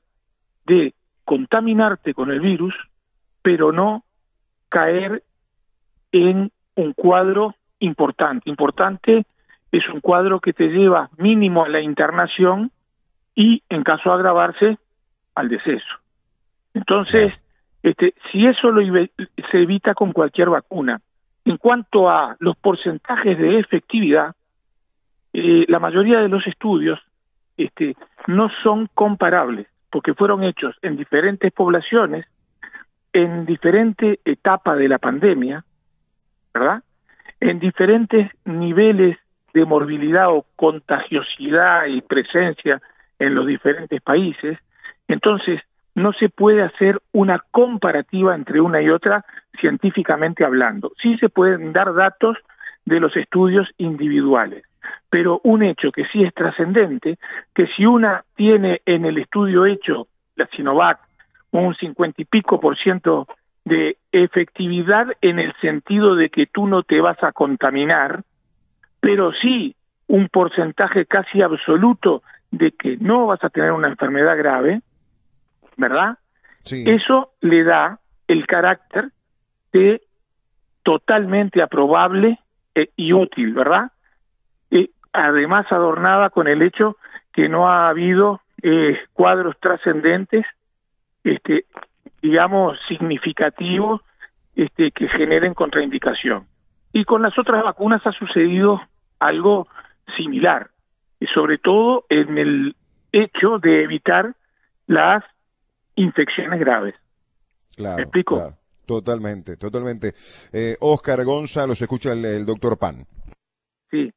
de 0.65 0.93
contaminarte 1.25 2.13
con 2.13 2.29
el 2.29 2.39
virus, 2.39 2.75
pero 3.41 3.71
no 3.71 4.03
caer 4.69 5.23
en 6.11 6.51
un 6.75 6.93
cuadro 6.93 7.55
importante. 7.79 8.49
Importante 8.49 9.25
es 9.71 9.87
un 9.89 10.01
cuadro 10.01 10.39
que 10.39 10.53
te 10.53 10.69
lleva 10.69 11.09
mínimo 11.17 11.63
a 11.63 11.69
la 11.69 11.81
internación 11.81 12.71
y, 13.35 13.63
en 13.69 13.83
caso 13.83 14.09
de 14.09 14.15
agravarse, 14.15 14.77
al 15.35 15.49
deceso. 15.49 15.87
Entonces, 16.73 17.33
este, 17.83 18.13
si 18.31 18.45
eso 18.45 18.71
lo 18.71 18.81
se 18.81 19.57
evita 19.57 19.93
con 19.93 20.11
cualquier 20.11 20.49
vacuna. 20.49 21.01
En 21.45 21.57
cuanto 21.57 22.09
a 22.09 22.35
los 22.39 22.57
porcentajes 22.57 23.37
de 23.37 23.59
efectividad, 23.59 24.35
eh, 25.33 25.65
la 25.67 25.79
mayoría 25.79 26.19
de 26.19 26.29
los 26.29 26.45
estudios 26.47 26.99
este, 27.57 27.95
no 28.27 28.49
son 28.63 28.89
comparables, 28.93 29.67
porque 29.89 30.13
fueron 30.13 30.43
hechos 30.43 30.75
en 30.81 30.97
diferentes 30.97 31.51
poblaciones, 31.51 32.25
en 33.13 33.45
diferente 33.45 34.19
etapa 34.25 34.75
de 34.75 34.87
la 34.87 34.97
pandemia, 34.97 35.63
¿verdad? 36.53 36.83
En 37.39 37.59
diferentes 37.59 38.29
niveles 38.45 39.17
de 39.53 39.65
morbilidad 39.65 40.29
o 40.29 40.45
contagiosidad 40.55 41.85
y 41.85 42.01
presencia 42.01 42.81
en 43.17 43.35
los 43.35 43.47
diferentes 43.47 44.01
países. 44.01 44.57
Entonces, 45.07 45.61
no 45.95 46.13
se 46.13 46.29
puede 46.29 46.61
hacer 46.63 46.99
una 47.11 47.43
comparativa 47.51 48.35
entre 48.35 48.61
una 48.61 48.81
y 48.81 48.89
otra 48.89 49.25
científicamente 49.59 50.45
hablando. 50.45 50.91
Sí 51.01 51.17
se 51.17 51.29
pueden 51.29 51.73
dar 51.73 51.93
datos 51.93 52.37
de 52.85 52.99
los 52.99 53.15
estudios 53.17 53.67
individuales, 53.77 54.63
pero 55.09 55.41
un 55.43 55.63
hecho 55.63 55.91
que 55.91 56.05
sí 56.05 56.23
es 56.23 56.33
trascendente, 56.33 57.17
que 57.53 57.67
si 57.75 57.85
una 57.85 58.23
tiene 58.35 58.81
en 58.85 59.05
el 59.05 59.17
estudio 59.17 59.65
hecho, 59.65 60.07
la 60.35 60.47
Sinovac, 60.55 60.99
un 61.51 61.75
cincuenta 61.75 62.21
y 62.21 62.25
pico 62.25 62.59
por 62.59 62.77
ciento 62.77 63.27
de 63.69 63.97
efectividad 64.11 65.07
en 65.21 65.39
el 65.39 65.53
sentido 65.61 66.15
de 66.15 66.29
que 66.29 66.47
tú 66.47 66.67
no 66.67 66.83
te 66.83 66.99
vas 66.99 67.21
a 67.23 67.31
contaminar, 67.31 68.23
pero 68.99 69.31
sí 69.31 69.75
un 70.07 70.27
porcentaje 70.27 71.05
casi 71.05 71.41
absoluto 71.41 72.23
de 72.51 72.71
que 72.71 72.97
no 72.97 73.27
vas 73.27 73.43
a 73.43 73.49
tener 73.49 73.71
una 73.71 73.87
enfermedad 73.87 74.35
grave, 74.37 74.81
¿verdad? 75.77 76.17
Eso 76.65 77.31
le 77.41 77.63
da 77.63 77.99
el 78.27 78.45
carácter 78.47 79.09
de 79.71 80.01
totalmente 80.83 81.61
aprobable 81.61 82.39
e, 82.75 82.89
y 82.95 83.13
útil, 83.13 83.53
¿verdad? 83.53 83.91
Y 84.71 84.91
además 85.13 85.71
adornada 85.71 86.31
con 86.31 86.47
el 86.47 86.61
hecho 86.63 86.97
que 87.33 87.47
no 87.47 87.69
ha 87.69 87.89
habido 87.89 88.41
eh, 88.61 88.99
cuadros 89.13 89.55
trascendentes 89.59 90.45
este, 91.23 91.65
digamos, 92.21 92.77
significativos 92.87 94.01
este, 94.55 94.91
que 94.91 95.07
generen 95.07 95.53
contraindicación. 95.53 96.47
Y 96.91 97.05
con 97.05 97.21
las 97.21 97.37
otras 97.37 97.63
vacunas 97.63 98.05
ha 98.05 98.11
sucedido 98.11 98.81
algo 99.19 99.67
similar, 100.17 100.69
y 101.19 101.27
sobre 101.27 101.57
todo 101.57 102.05
en 102.09 102.37
el 102.37 102.75
hecho 103.11 103.59
de 103.59 103.83
evitar 103.83 104.35
las 104.87 105.23
infecciones 105.95 106.59
graves. 106.59 106.95
Claro, 107.75 107.97
¿Me 107.97 108.03
explico? 108.03 108.53
Totalmente, 108.85 109.55
totalmente. 109.55 110.13
Eh, 110.51 110.75
Oscar 110.79 111.23
González, 111.23 111.77
se 111.77 111.83
escucha 111.85 112.13
el 112.13 112.45
doctor 112.45 112.77
Pan. 112.77 113.05
Sí, 113.91 114.11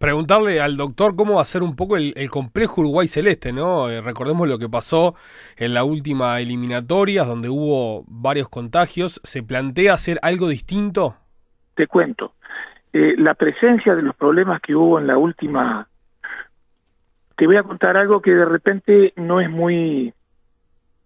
preguntarle 0.00 0.62
al 0.62 0.78
doctor 0.78 1.14
cómo 1.14 1.44
ser 1.44 1.62
un 1.62 1.76
poco 1.76 1.98
el, 1.98 2.30
complejo 2.30 2.80
Uruguay 2.80 3.06
Celeste, 3.06 3.52
¿no? 3.52 3.90
Eh, 3.90 4.00
recordemos 4.00 4.48
lo 4.48 4.58
que 4.58 4.68
pasó 4.68 5.14
en 5.58 5.74
la 5.74 5.84
última 5.84 6.40
eliminatoria, 6.40 7.24
donde 7.24 7.50
hubo 7.50 8.04
varios 8.08 8.48
contagios. 8.48 9.20
¿Se 9.24 9.42
plantea 9.42 9.92
hacer 9.92 10.18
algo 10.22 10.48
distinto? 10.48 11.16
Te 11.74 11.86
cuento. 11.86 12.32
Eh, 12.94 13.14
la 13.18 13.34
presencia 13.34 13.94
de 13.94 14.00
los 14.00 14.16
problemas 14.16 14.62
que 14.62 14.74
hubo 14.74 14.98
en 14.98 15.06
la 15.06 15.18
última... 15.18 15.86
Te 17.36 17.46
voy 17.46 17.58
a 17.58 17.62
contar 17.62 17.98
algo 17.98 18.22
que 18.22 18.34
de 18.34 18.46
repente 18.46 19.12
no 19.16 19.40
es 19.42 19.50
muy, 19.50 20.14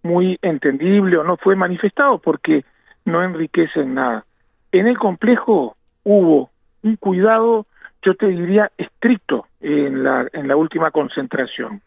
muy 0.05 0.39
entendible 0.41 1.17
o 1.17 1.25
no 1.25 1.37
fue 1.37 1.57
manifestado 1.57 2.19
porque 2.19 2.65
no 3.05 3.25
enriquece 3.25 3.81
en 3.81 3.95
nada. 3.95 4.25
En 4.71 4.87
el 4.87 4.99
complejo 4.99 5.77
hubo 6.05 6.51
un 6.83 6.95
cuidado 6.95 7.67
yo 8.05 8.15
te 8.15 8.27
diría 8.27 8.71
estricto 8.77 9.47
en 9.61 10.05
la, 10.05 10.29
en 10.33 10.47
la 10.47 10.57
última 10.57 10.91
concentración. 10.91 11.81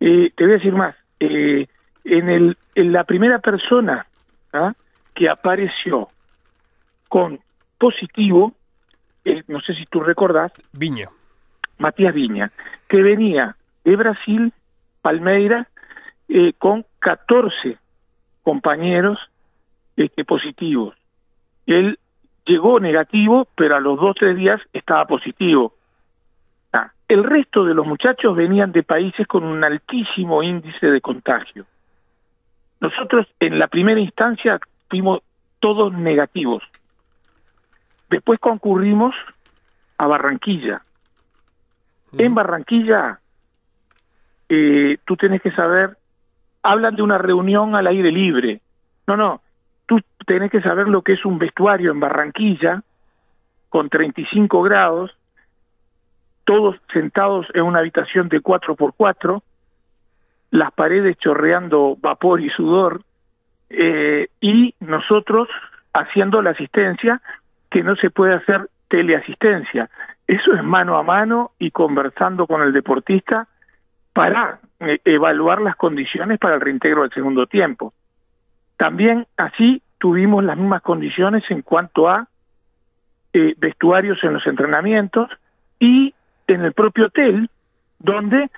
Eh, 0.00 0.32
te 0.36 0.44
voy 0.44 0.52
a 0.52 0.56
decir 0.56 0.72
más, 0.72 0.94
eh, 1.18 1.66
en, 2.04 2.28
el, 2.28 2.56
en 2.74 2.92
la 2.92 3.04
primera 3.04 3.40
persona 3.40 4.06
¿ah? 4.52 4.74
que 5.14 5.28
apareció 5.28 6.08
con 7.08 7.40
positivo, 7.78 8.54
eh, 9.24 9.42
no 9.48 9.60
sé 9.60 9.74
si 9.74 9.84
tú 9.86 10.00
recordás, 10.00 10.52
Viña. 10.72 11.08
Matías 11.78 12.14
Viña, 12.14 12.52
que 12.88 13.02
venía 13.02 13.56
de 13.84 13.96
Brasil, 13.96 14.52
Palmeira, 15.02 15.68
con 16.58 16.86
14 17.00 17.76
compañeros 18.42 19.18
este, 19.96 20.24
positivos. 20.24 20.96
Él 21.66 21.98
llegó 22.46 22.80
negativo, 22.80 23.48
pero 23.54 23.76
a 23.76 23.80
los 23.80 23.98
dos 23.98 24.10
o 24.10 24.14
tres 24.14 24.36
días 24.36 24.60
estaba 24.72 25.06
positivo. 25.06 25.74
Ah, 26.72 26.90
el 27.08 27.24
resto 27.24 27.64
de 27.64 27.74
los 27.74 27.86
muchachos 27.86 28.36
venían 28.36 28.72
de 28.72 28.82
países 28.82 29.26
con 29.26 29.44
un 29.44 29.62
altísimo 29.64 30.42
índice 30.42 30.86
de 30.86 31.00
contagio. 31.00 31.64
Nosotros 32.80 33.26
en 33.40 33.58
la 33.58 33.68
primera 33.68 34.00
instancia 34.00 34.58
fuimos 34.88 35.20
todos 35.60 35.92
negativos. 35.92 36.62
Después 38.10 38.38
concurrimos 38.38 39.14
a 39.98 40.06
Barranquilla. 40.06 40.82
En 42.16 42.34
Barranquilla, 42.34 43.18
eh, 44.48 44.98
tú 45.04 45.16
tienes 45.16 45.42
que 45.42 45.50
saber, 45.52 45.96
hablan 46.62 46.94
de 46.94 47.02
una 47.02 47.18
reunión 47.18 47.74
al 47.74 47.86
aire 47.86 48.12
libre. 48.12 48.60
No, 49.06 49.16
no, 49.16 49.40
tú 49.86 50.00
tenés 50.26 50.50
que 50.50 50.60
saber 50.60 50.88
lo 50.88 51.02
que 51.02 51.14
es 51.14 51.24
un 51.24 51.38
vestuario 51.38 51.92
en 51.92 52.00
Barranquilla 52.00 52.82
con 53.68 53.88
35 53.88 54.62
grados, 54.62 55.16
todos 56.44 56.76
sentados 56.92 57.46
en 57.54 57.62
una 57.62 57.80
habitación 57.80 58.28
de 58.28 58.40
4 58.40 58.76
por 58.76 58.94
4 58.94 59.42
las 60.54 60.70
paredes 60.72 61.16
chorreando 61.18 61.96
vapor 62.00 62.40
y 62.40 62.48
sudor, 62.50 63.02
eh, 63.70 64.28
y 64.40 64.72
nosotros 64.78 65.48
haciendo 65.92 66.42
la 66.42 66.50
asistencia 66.50 67.20
que 67.72 67.82
no 67.82 67.96
se 67.96 68.10
puede 68.10 68.36
hacer 68.36 68.68
teleasistencia. 68.86 69.90
Eso 70.28 70.54
es 70.54 70.62
mano 70.62 70.96
a 70.96 71.02
mano 71.02 71.50
y 71.58 71.72
conversando 71.72 72.46
con 72.46 72.62
el 72.62 72.72
deportista 72.72 73.48
para 74.12 74.60
eh, 74.78 75.00
evaluar 75.04 75.60
las 75.60 75.74
condiciones 75.74 76.38
para 76.38 76.54
el 76.54 76.60
reintegro 76.60 77.02
del 77.02 77.10
segundo 77.10 77.46
tiempo. 77.46 77.92
También 78.76 79.26
así 79.36 79.82
tuvimos 79.98 80.44
las 80.44 80.56
mismas 80.56 80.82
condiciones 80.82 81.44
en 81.50 81.62
cuanto 81.62 82.08
a 82.08 82.26
eh, 83.32 83.54
vestuarios 83.56 84.22
en 84.22 84.34
los 84.34 84.46
entrenamientos 84.46 85.30
y 85.78 86.14
en 86.46 86.62
el 86.62 86.72
propio 86.72 87.06
hotel, 87.06 87.48
donde 87.98 88.50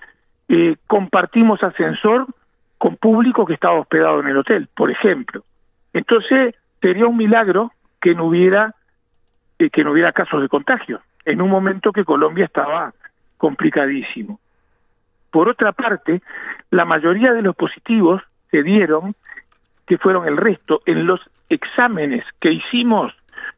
eh, 0.49 0.76
compartimos 0.87 1.62
ascensor 1.62 2.26
con 2.78 2.96
público 2.96 3.46
que 3.46 3.54
estaba 3.54 3.80
hospedado 3.80 4.20
en 4.20 4.28
el 4.28 4.37
hotel, 4.38 4.68
por 4.75 4.90
ejemplo. 4.90 5.42
Entonces 5.92 6.54
sería 6.80 7.06
un 7.06 7.16
milagro 7.16 7.73
que 8.00 8.14
no 8.14 8.26
hubiera 8.26 8.75
eh, 9.58 9.70
que 9.70 9.82
no 9.82 9.92
hubiera 9.92 10.12
casos 10.12 10.42
de 10.42 10.49
contagio 10.49 11.00
en 11.25 11.40
un 11.40 11.49
momento 11.50 11.92
que 11.92 12.04
Colombia 12.04 12.44
estaba 12.44 12.92
complicadísimo. 13.38 14.38
Por 15.30 15.49
otra 15.49 15.73
parte, 15.73 16.23
la 16.70 16.85
mayoría 16.85 17.32
de 17.32 17.42
los 17.42 17.56
positivos 17.56 18.23
se 18.50 18.62
dieron, 18.62 19.14
que 19.87 19.99
fueron 19.99 20.26
el 20.26 20.37
resto, 20.37 20.81
en 20.87 21.07
los 21.07 21.21
exámenes 21.49 22.25
que 22.40 22.52
hicimos 22.52 23.12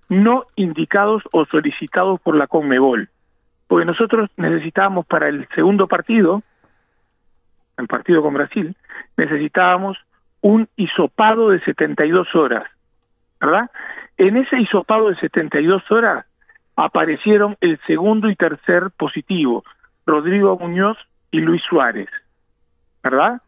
no 0.09 0.45
indicados 0.57 1.23
o 1.33 1.45
solicitados 1.47 2.21
por 2.21 2.37
la 2.37 2.47
Conmebol. 2.47 3.09
Porque 3.67 3.85
nosotros 3.85 4.31
necesitábamos 4.37 5.07
para 5.07 5.29
el 5.29 5.47
segundo 5.55 5.87
partido, 5.87 6.43
el 7.77 7.87
partido 7.87 8.23
con 8.23 8.35
Brasil, 8.35 8.75
necesitábamos 9.17 9.99
un 10.41 10.69
hisopado 10.77 11.51
de 11.51 11.61
72 11.61 12.35
horas, 12.35 12.65
¿verdad? 13.41 13.71
En 14.17 14.37
ese 14.37 14.59
hisopado 14.61 15.09
de 15.09 15.17
72 15.17 15.91
horas 15.91 16.27
aparecieron 16.77 17.57
el 17.61 17.79
segundo 17.87 18.31
y 18.31 18.37
tercer 18.37 18.91
positivo, 18.97 19.65
Rodrigo 20.07 20.57
Muñoz 20.59 20.97
y 21.31 21.41
Luis 21.41 21.63
Suárez, 21.69 22.09
¿verdad? 23.03 23.43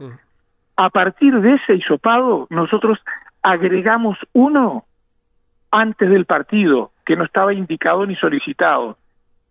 A 0.83 0.89
partir 0.89 1.39
de 1.43 1.57
ese 1.57 1.75
hisopado, 1.75 2.47
nosotros 2.49 2.99
agregamos 3.43 4.17
uno 4.33 4.87
antes 5.71 6.09
del 6.09 6.25
partido, 6.25 6.93
que 7.05 7.17
no 7.17 7.25
estaba 7.25 7.53
indicado 7.53 8.07
ni 8.07 8.17
solicitado, 8.17 8.97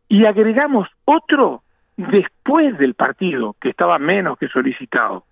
y 0.07 0.25
agregamos 0.25 0.87
otro 1.05 1.61
después 1.97 2.75
del 2.79 2.95
partido, 2.95 3.55
que 3.61 3.69
estaba 3.69 3.99
menos 3.99 4.39
que 4.39 4.47
solicitado. 4.47 5.23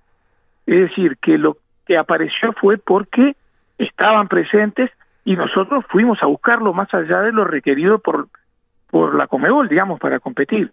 Es 0.68 0.82
decir, 0.82 1.18
que 1.18 1.40
lo 1.40 1.58
que 1.88 1.98
apareció 1.98 2.54
fue 2.54 2.78
porque 2.78 3.36
estaban 3.80 4.28
presentes 4.28 4.92
y 5.26 5.36
nosotros 5.36 5.84
fuimos 5.90 6.22
a 6.22 6.28
buscarlo 6.28 6.74
más 6.74 6.94
allá 6.94 7.22
de 7.22 7.32
lo 7.32 7.44
requerido 7.44 7.98
por, 7.98 8.28
por 8.92 9.16
la 9.16 9.26
Comebol, 9.26 9.68
digamos, 9.68 10.00
para 10.00 10.20
competir. 10.20 10.72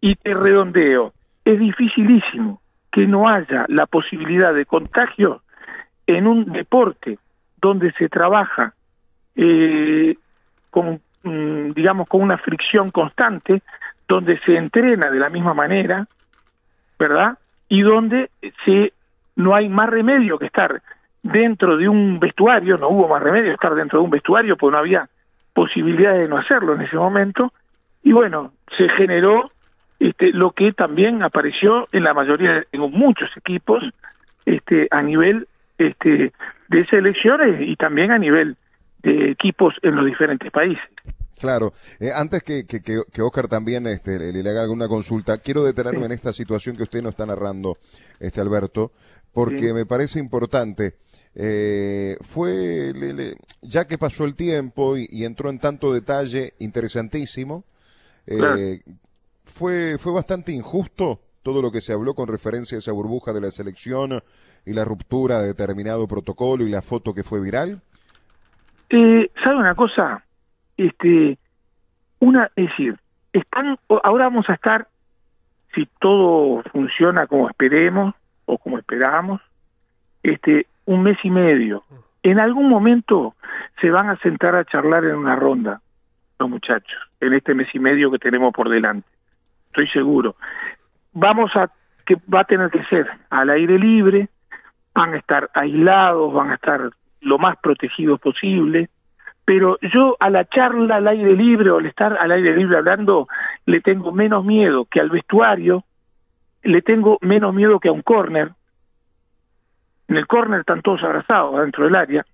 Y 0.00 0.14
te 0.14 0.32
redondeo, 0.32 1.12
es 1.44 1.58
dificilísimo 1.58 2.61
que 2.92 3.06
no 3.06 3.28
haya 3.28 3.64
la 3.68 3.86
posibilidad 3.86 4.54
de 4.54 4.66
contagio 4.66 5.42
en 6.06 6.26
un 6.26 6.52
deporte 6.52 7.18
donde 7.60 7.90
se 7.92 8.08
trabaja 8.08 8.74
eh, 9.34 10.14
con, 10.70 11.00
mm, 11.22 11.72
digamos, 11.72 12.08
con 12.08 12.20
una 12.20 12.36
fricción 12.36 12.90
constante, 12.90 13.62
donde 14.06 14.38
se 14.40 14.56
entrena 14.56 15.10
de 15.10 15.18
la 15.18 15.30
misma 15.30 15.54
manera, 15.54 16.06
¿verdad? 16.98 17.38
Y 17.68 17.80
donde 17.80 18.30
se 18.64 18.92
no 19.36 19.54
hay 19.54 19.70
más 19.70 19.88
remedio 19.88 20.38
que 20.38 20.46
estar 20.46 20.82
dentro 21.22 21.78
de 21.78 21.88
un 21.88 22.20
vestuario, 22.20 22.76
no 22.76 22.88
hubo 22.90 23.08
más 23.08 23.22
remedio 23.22 23.50
que 23.50 23.54
estar 23.54 23.74
dentro 23.74 24.00
de 24.00 24.04
un 24.04 24.10
vestuario, 24.10 24.56
porque 24.56 24.74
no 24.74 24.80
había 24.80 25.08
posibilidad 25.54 26.12
de 26.12 26.28
no 26.28 26.36
hacerlo 26.36 26.74
en 26.74 26.82
ese 26.82 26.96
momento, 26.96 27.52
y 28.02 28.12
bueno, 28.12 28.52
se 28.76 28.88
generó 28.90 29.50
este, 30.02 30.32
lo 30.32 30.50
que 30.50 30.72
también 30.72 31.22
apareció 31.22 31.86
en 31.92 32.02
la 32.02 32.12
mayoría, 32.12 32.64
en 32.72 32.80
muchos 32.90 33.30
equipos, 33.36 33.84
este, 34.44 34.88
a 34.90 35.00
nivel 35.00 35.46
este, 35.78 36.32
de 36.68 36.86
selecciones 36.86 37.68
y 37.70 37.76
también 37.76 38.10
a 38.10 38.18
nivel 38.18 38.56
de 39.04 39.30
equipos 39.30 39.74
en 39.82 39.94
los 39.94 40.04
diferentes 40.04 40.50
países. 40.50 40.82
Claro. 41.38 41.72
Eh, 42.00 42.10
antes 42.12 42.42
que, 42.42 42.66
que, 42.66 42.80
que, 42.80 43.22
Oscar 43.22 43.46
también 43.46 43.86
este, 43.86 44.18
le, 44.18 44.50
haga 44.50 44.62
alguna 44.62 44.88
consulta, 44.88 45.38
quiero 45.38 45.62
detenerme 45.62 46.06
en 46.06 46.12
esta 46.12 46.32
situación 46.32 46.76
que 46.76 46.82
usted 46.82 47.00
nos 47.00 47.12
está 47.12 47.24
narrando, 47.24 47.76
este 48.18 48.40
Alberto, 48.40 48.90
porque 49.32 49.72
me 49.72 49.86
parece 49.86 50.18
importante. 50.18 50.94
Eh, 51.36 52.16
fue, 52.22 52.92
ya 53.62 53.86
que 53.86 53.98
pasó 53.98 54.24
el 54.24 54.34
tiempo 54.34 54.96
y, 54.96 55.24
entró 55.24 55.48
en 55.48 55.60
tanto 55.60 55.92
detalle 55.92 56.54
interesantísimo, 56.58 57.64
eh, 58.26 58.80
fue, 59.52 59.98
fue 59.98 60.12
bastante 60.12 60.52
injusto 60.52 61.20
todo 61.42 61.60
lo 61.60 61.70
que 61.70 61.80
se 61.80 61.92
habló 61.92 62.14
con 62.14 62.28
referencia 62.28 62.76
a 62.76 62.78
esa 62.78 62.92
burbuja 62.92 63.32
de 63.32 63.40
la 63.40 63.50
selección 63.50 64.22
y 64.64 64.72
la 64.72 64.84
ruptura 64.84 65.40
de 65.40 65.48
determinado 65.48 66.06
protocolo 66.06 66.64
y 66.64 66.70
la 66.70 66.82
foto 66.82 67.14
que 67.14 67.24
fue 67.24 67.40
viral. 67.40 67.82
Eh, 68.90 69.30
¿Sabe 69.44 69.56
una 69.56 69.74
cosa? 69.74 70.24
Este, 70.76 71.38
una, 72.20 72.50
es 72.56 72.68
decir, 72.68 72.96
están, 73.32 73.78
ahora 74.04 74.24
vamos 74.24 74.48
a 74.48 74.54
estar, 74.54 74.86
si 75.74 75.88
todo 76.00 76.62
funciona 76.70 77.26
como 77.26 77.48
esperemos 77.48 78.14
o 78.44 78.58
como 78.58 78.78
esperamos, 78.78 79.40
este, 80.22 80.66
un 80.84 81.02
mes 81.02 81.18
y 81.24 81.30
medio. 81.30 81.82
En 82.22 82.38
algún 82.38 82.68
momento 82.68 83.34
se 83.80 83.90
van 83.90 84.08
a 84.08 84.18
sentar 84.18 84.54
a 84.54 84.64
charlar 84.64 85.04
en 85.04 85.16
una 85.16 85.34
ronda 85.34 85.80
los 86.38 86.48
muchachos, 86.48 87.00
en 87.20 87.32
este 87.34 87.54
mes 87.54 87.68
y 87.74 87.78
medio 87.78 88.10
que 88.10 88.18
tenemos 88.18 88.52
por 88.52 88.68
delante. 88.68 89.08
Estoy 89.72 89.88
seguro. 89.88 90.36
Vamos 91.14 91.50
a 91.56 91.70
que 92.04 92.16
va 92.32 92.40
a 92.40 92.44
tener 92.44 92.70
que 92.70 92.84
ser 92.84 93.08
al 93.30 93.48
aire 93.48 93.78
libre, 93.78 94.28
van 94.94 95.14
a 95.14 95.16
estar 95.16 95.48
aislados, 95.54 96.30
van 96.30 96.50
a 96.50 96.56
estar 96.56 96.90
lo 97.22 97.38
más 97.38 97.56
protegidos 97.56 98.20
posible, 98.20 98.90
pero 99.46 99.78
yo 99.80 100.18
a 100.20 100.28
la 100.28 100.44
charla 100.44 100.96
al 100.96 101.08
aire 101.08 101.34
libre 101.34 101.70
o 101.70 101.78
al 101.78 101.86
estar 101.86 102.18
al 102.20 102.32
aire 102.32 102.54
libre 102.54 102.76
hablando 102.76 103.28
le 103.64 103.80
tengo 103.80 104.12
menos 104.12 104.44
miedo 104.44 104.84
que 104.84 105.00
al 105.00 105.08
vestuario, 105.08 105.84
le 106.62 106.82
tengo 106.82 107.16
menos 107.22 107.54
miedo 107.54 107.80
que 107.80 107.88
a 107.88 107.92
un 107.92 108.02
córner. 108.02 108.50
En 110.06 110.18
el 110.18 110.26
córner 110.26 110.60
están 110.60 110.82
todos 110.82 111.02
abrazados 111.02 111.58
dentro 111.62 111.84
del 111.84 111.96
área. 111.96 112.26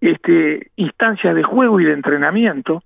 Este, 0.00 0.70
instancias 0.76 1.34
de 1.34 1.42
juego 1.42 1.80
y 1.80 1.86
de 1.86 1.92
entrenamiento, 1.92 2.84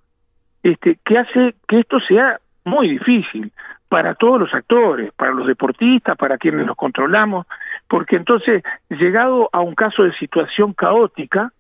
este, 0.63 0.99
que 1.05 1.19
hace 1.19 1.55
que 1.69 1.81
esto 1.81 1.99
sea 2.01 2.41
muy 2.67 2.91
difícil 2.91 3.53
para 3.89 4.15
todos 4.15 4.41
los 4.41 4.55
actores, 4.55 5.13
para 5.13 5.33
los 5.33 5.47
deportistas, 5.47 6.17
para 6.17 6.37
quienes 6.37 6.67
los 6.67 6.77
controlamos, 6.77 7.47
porque 7.89 8.17
entonces, 8.17 8.63
llegado 8.91 9.49
a 9.53 9.61
un 9.61 9.75
caso 9.75 10.03
de 10.03 10.13
situación 10.15 10.73
caótica, 10.75 11.53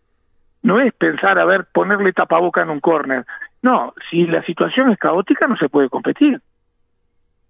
no 0.62 0.80
es 0.80 0.92
pensar, 0.94 1.38
a 1.38 1.44
ver, 1.44 1.66
ponerle 1.72 2.12
tapaboca 2.12 2.62
en 2.62 2.70
un 2.70 2.80
córner. 2.80 3.24
No, 3.62 3.94
si 4.10 4.26
la 4.26 4.42
situación 4.42 4.90
es 4.90 4.98
caótica 4.98 5.46
no 5.46 5.56
se 5.56 5.68
puede 5.68 5.88
competir, 5.88 6.40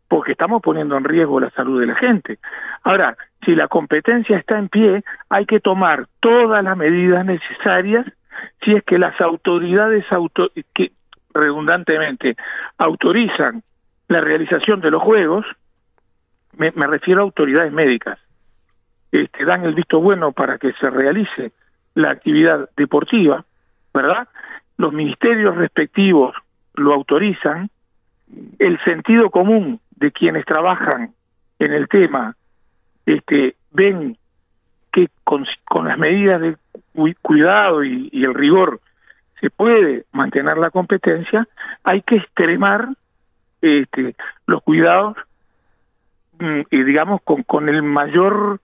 porque 0.09 0.33
estamos 0.33 0.61
poniendo 0.63 0.97
en 0.97 1.05
riesgo 1.05 1.41
la 1.41 1.51
salud 1.51 1.81
de 1.81 1.87
la 1.87 1.95
gente. 1.95 2.39
Ahora, 2.85 3.17
si 3.45 3.55
la 3.55 3.69
competencia 3.69 4.37
está 4.37 4.59
en 4.59 4.69
pie, 4.69 5.03
hay 5.31 5.47
que 5.47 5.61
tomar 5.61 6.07
todas 6.21 6.63
las 6.63 6.77
medidas 6.77 7.25
necesarias 7.25 8.07
si 8.63 8.73
es 8.73 8.85
que 8.85 8.99
las 8.99 9.19
autoridades 9.21 10.05
auto 10.13 10.51
que 10.75 10.93
redundantemente 11.37 12.37
autorizan 12.79 13.63
la 14.09 14.21
realización 14.21 14.81
de 14.81 14.91
los 14.91 15.03
juegos, 15.03 15.45
me, 16.57 16.71
refiero 16.71 17.21
a 17.21 17.25
autoridades 17.25 17.73
médicas, 17.73 18.19
este, 19.13 19.45
dan 19.45 19.65
el 19.65 19.75
visto 19.75 20.01
bueno 20.01 20.33
para 20.33 20.59
que 20.59 20.73
se 20.75 20.91
realice 20.91 21.53
la 21.95 22.11
actividad 22.11 22.69
deportiva, 22.77 23.45
¿verdad? 23.93 24.29
Los 24.77 24.93
ministerios 24.93 25.57
respectivos 25.57 26.35
lo 26.75 26.93
autorizan, 26.93 27.71
el 28.59 28.79
sentido 28.85 29.31
común 29.31 29.81
de 29.97 30.13
quienes 30.13 30.45
trabajan 30.45 31.15
en 31.59 31.73
el 31.73 31.89
tema 31.89 32.37
este, 33.07 33.55
ven 33.71 34.17
que 34.93 35.09
con, 35.25 35.47
las 35.85 35.99
medidas 35.99 36.41
de 36.41 36.57
cuidado 37.23 37.85
y, 37.85 38.11
el 38.13 38.35
rigor 38.35 38.81
se 39.41 39.51
puede 39.51 40.05
mantener 40.13 40.57
la 40.59 40.71
competencia, 40.71 41.47
hay 41.85 42.03
que 42.03 42.17
extremar 42.17 42.89
este, 43.61 44.15
los 44.47 44.63
cuidados 44.63 45.17
mm, 46.39 46.61
y 46.71 46.83
digamos 46.85 47.21
con, 47.23 47.69
el 47.69 47.83
mayor 47.83 48.61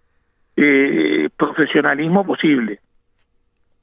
eh, 0.57 1.29
profesionalismo 1.37 2.25
posible. 2.25 2.81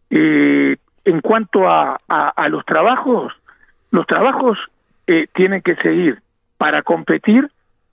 Eh, 0.10 0.78
en 1.06 1.22
cuanto 1.22 1.68
a, 1.68 2.00
a, 2.08 2.50
los 2.50 2.66
trabajos, 2.66 3.34
los 3.92 4.06
trabajos 4.06 4.58
eh, 5.08 5.28
tienen 5.34 5.62
que 5.62 5.76
seguir 5.78 6.22
para 6.58 6.84
competir, 6.84 7.50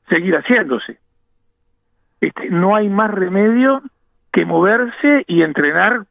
seguir 0.08 0.34
haciéndose. 0.34 0.98
Este, 2.20 2.50
no 2.50 2.74
hay 2.74 2.88
más 2.88 3.10
remedio 3.10 3.82
que 4.32 4.44
moverse 4.44 5.24
y 5.26 5.42
entrenar 5.42 6.04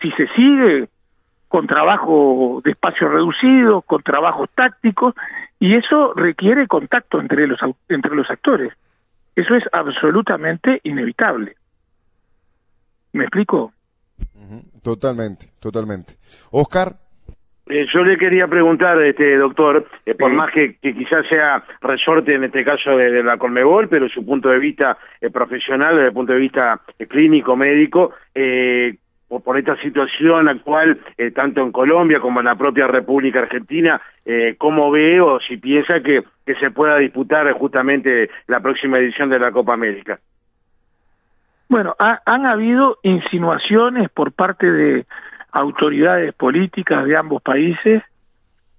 si 0.00 0.10
se 0.12 0.26
sigue 0.28 0.88
con 1.52 1.66
trabajo 1.66 2.62
de 2.64 2.70
espacio 2.70 3.10
reducido, 3.10 3.82
con 3.82 4.02
trabajos 4.02 4.48
tácticos, 4.54 5.14
y 5.60 5.76
eso 5.76 6.14
requiere 6.14 6.66
contacto 6.66 7.20
entre 7.20 7.46
los, 7.46 7.60
entre 7.90 8.16
los 8.16 8.30
actores. 8.30 8.72
Eso 9.36 9.54
es 9.54 9.62
absolutamente 9.70 10.80
inevitable. 10.84 11.54
¿Me 13.12 13.24
explico? 13.24 13.70
Totalmente, 14.82 15.50
totalmente. 15.60 16.14
Oscar. 16.52 16.94
Eh, 17.66 17.84
yo 17.92 18.02
le 18.02 18.16
quería 18.16 18.48
preguntar, 18.48 19.04
este 19.04 19.36
doctor, 19.36 19.86
eh, 20.06 20.14
por 20.14 20.32
más 20.32 20.50
que, 20.54 20.78
quizás 20.80 21.26
sea 21.28 21.62
resorte 21.82 22.34
en 22.34 22.44
este 22.44 22.64
caso 22.64 22.96
de, 22.96 23.22
la 23.22 23.36
Colmebol, 23.36 23.90
pero 23.90 24.08
su 24.08 24.24
punto 24.24 24.48
de 24.48 24.58
vista 24.58 24.96
eh, 25.20 25.28
profesional, 25.28 25.96
desde 25.96 26.08
el 26.08 26.14
punto 26.14 26.32
de 26.32 26.38
vista 26.38 26.80
clínico, 27.10 27.56
médico, 27.56 28.14
por, 29.32 29.42
por, 29.42 29.58
esta 29.58 29.80
situación 29.80 30.48
actual, 30.48 31.00
tanto 31.34 31.62
en 31.62 31.72
Colombia 31.72 32.20
como 32.20 32.40
en 32.40 32.46
la 32.46 32.56
propia 32.56 32.86
República 32.86 33.40
Argentina, 33.40 34.00
¿cómo 34.58 34.90
ve 34.90 35.20
o 35.22 35.40
si 35.40 35.56
piensa 35.56 36.00
que, 36.00 36.22
que 36.44 36.54
se 36.56 36.70
pueda 36.70 36.98
disputar 36.98 37.50
justamente 37.52 38.28
la 38.46 38.60
próxima 38.60 38.98
edición 38.98 39.30
de 39.30 39.38
la 39.38 39.50
Copa 39.50 39.72
América? 39.72 40.20
Bueno, 41.68 41.96
han 41.98 42.46
habido 42.46 42.98
insinuaciones 43.02 44.10
por 44.10 44.32
parte 44.32 44.70
de 44.70 45.06
autoridades 45.52 46.34
políticas 46.34 47.06
de 47.06 47.16
ambos 47.16 47.40
países 47.40 48.02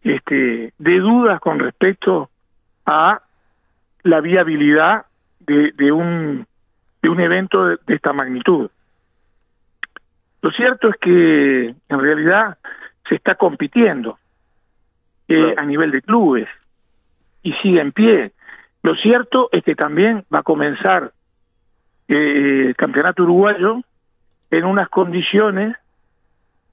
este, 0.04 0.74
de 0.78 1.00
dudas 1.00 1.40
con 1.40 1.58
respecto 1.58 2.30
a 2.86 3.22
la 4.04 4.22
viabilidad 4.22 5.06
de, 5.40 5.72
de 5.72 5.92
un 5.92 6.46
de 7.02 7.10
un 7.10 7.20
evento 7.20 7.66
de, 7.66 7.78
esta 7.88 8.14
magnitud. 8.14 8.70
Lo 10.44 10.52
cierto 10.52 10.90
es 10.90 10.98
que 10.98 11.68
en 11.68 12.00
realidad 12.00 12.58
se 13.08 13.16
está 13.16 13.36
compitiendo 13.36 14.20
eh, 15.30 15.56
a 15.56 15.66
nivel 15.66 15.90
de 15.92 16.02
clubes 16.02 16.50
y 17.44 17.54
sigue 17.54 17.80
en 17.80 17.94
pie. 17.94 18.34
Lo 18.82 18.94
cierto 18.96 19.48
es 19.54 19.64
que 19.64 19.74
también 19.74 20.26
va 20.34 20.40
a 20.40 20.44
comenzar 20.44 21.14
eh, 22.10 22.66
el 22.68 22.76
campeonato 22.76 23.24
uruguayo 23.24 23.80
en 24.52 24.66
unas 24.66 24.90
condiciones 24.90 25.78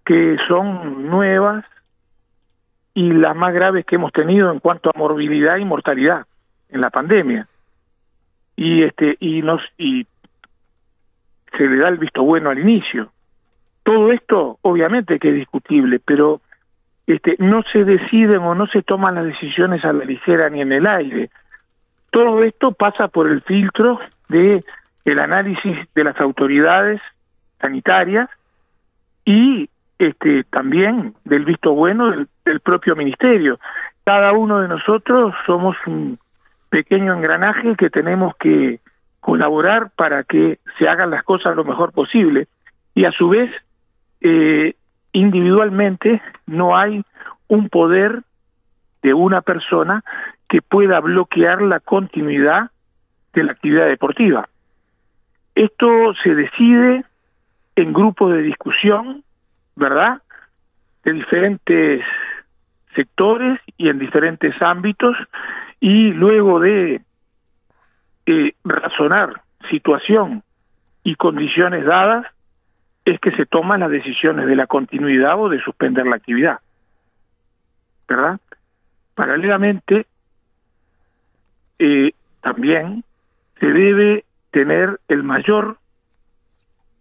que 0.05 0.37
son 0.49 1.09
nuevas 1.09 1.65
y 2.93 3.13
las 3.13 3.37
más 3.37 3.55
graves 3.55 3.87
que 3.87 3.95
hemos 3.95 4.13
tenido 4.13 4.51
en 4.51 4.59
cuanto 4.59 4.91
a 4.91 4.99
morbilidad 4.99 5.59
y 5.59 5.65
mortalidad 5.65 6.27
en 6.71 6.81
la 6.81 6.91
pandemia. 6.91 7.47
Y 8.57 8.83
este 8.83 9.17
y 9.21 9.43
nos 9.43 9.63
y 9.79 10.09
se 11.57 11.69
le 11.69 11.77
da 11.77 11.89
el 11.89 11.99
visto 11.99 12.25
bueno 12.25 12.51
al 12.51 12.59
inicio. 12.59 13.13
Todo 13.91 14.13
esto 14.13 14.59
obviamente 14.63 15.19
que 15.19 15.31
es 15.31 15.35
discutible, 15.35 15.99
pero 15.99 16.41
este 17.09 17.35
no 17.41 17.65
se 17.73 17.85
deciden 17.85 18.39
o 18.39 18.55
no 18.55 18.69
se 18.69 18.83
toman 18.83 19.17
las 19.17 19.25
decisiones 19.25 19.85
a 19.85 19.93
la 19.93 20.05
ligera 20.05 20.49
ni 20.49 20.61
en 20.61 20.73
el 20.73 20.89
aire. 20.89 21.29
Todo 22.13 22.45
esto 22.45 22.71
pasa 22.71 23.09
por 23.09 23.29
el 23.29 23.43
filtro 23.43 23.99
de 24.29 24.63
el 25.05 25.19
análisis 25.19 25.77
de 25.93 26.05
las 26.05 26.21
autoridades 26.21 27.01
sanitarias 27.61 28.31
y 29.25 29.69
este 29.99 30.45
también 30.45 31.15
del 31.25 31.45
visto 31.45 31.73
bueno 31.75 32.13
del, 32.45 32.61
propio 32.61 32.95
ministerio. 32.95 33.59
Cada 34.05 34.31
uno 34.35 34.61
de 34.61 34.69
nosotros 34.69 35.35
somos 35.47 35.75
un 35.85 36.17
pequeño 36.69 37.13
engranaje 37.13 37.75
que 37.75 37.91
tenemos 37.91 38.37
que 38.37 38.79
colaborar 39.19 39.91
para 39.97 40.23
que 40.23 40.61
se 40.79 40.89
hagan 40.89 41.11
las 41.11 41.25
cosas 41.25 41.57
lo 41.57 41.65
mejor 41.65 41.91
posible 41.91 42.47
y 42.95 43.05
a 43.05 43.11
su 43.11 43.29
vez 43.29 43.51
eh, 44.21 44.75
individualmente 45.13 46.23
no 46.47 46.77
hay 46.77 47.03
un 47.49 47.69
poder 47.69 48.23
de 49.03 49.15
una 49.15 49.41
persona 49.41 50.05
que 50.49 50.63
pueda 50.63 51.01
bloquear 51.01 51.63
la 51.63 51.81
continuidad 51.81 52.71
de 53.33 53.45
la 53.45 53.53
actividad 53.53 53.87
deportiva. 53.87 54.49
Esto 55.55 56.15
se 56.23 56.35
decide 56.35 57.05
en 57.77 57.93
grupos 57.93 58.33
de 58.33 58.43
discusión, 58.43 59.25
¿verdad? 59.77 60.23
De 61.05 61.13
diferentes 61.13 62.05
sectores 62.95 63.61
y 63.77 63.89
en 63.89 63.99
diferentes 63.99 64.55
ámbitos 64.61 65.17
y 65.81 66.11
luego 66.13 66.61
de 66.61 67.01
eh, 68.27 68.55
razonar 68.65 69.43
situación 69.71 70.43
y 71.05 71.15
condiciones 71.15 71.85
dadas 71.85 72.27
es 73.05 73.19
que 73.21 73.33
se 73.33 73.47
toman 73.47 73.81
las 73.81 73.91
decisiones 73.91 74.47
de 74.47 74.57
la 74.57 74.67
continuidad 74.67 75.39
o 75.39 75.49
de 75.49 75.61
suspender 75.61 76.07
la 76.07 76.17
actividad. 76.17 76.59
¿Verdad? 78.09 78.41
Paralelamente, 79.15 80.07
eh, 81.79 82.13
también 82.41 83.05
se 83.59 83.67
debe 83.67 84.25
tener 84.51 85.01
el 85.09 85.23
mayor 85.23 85.79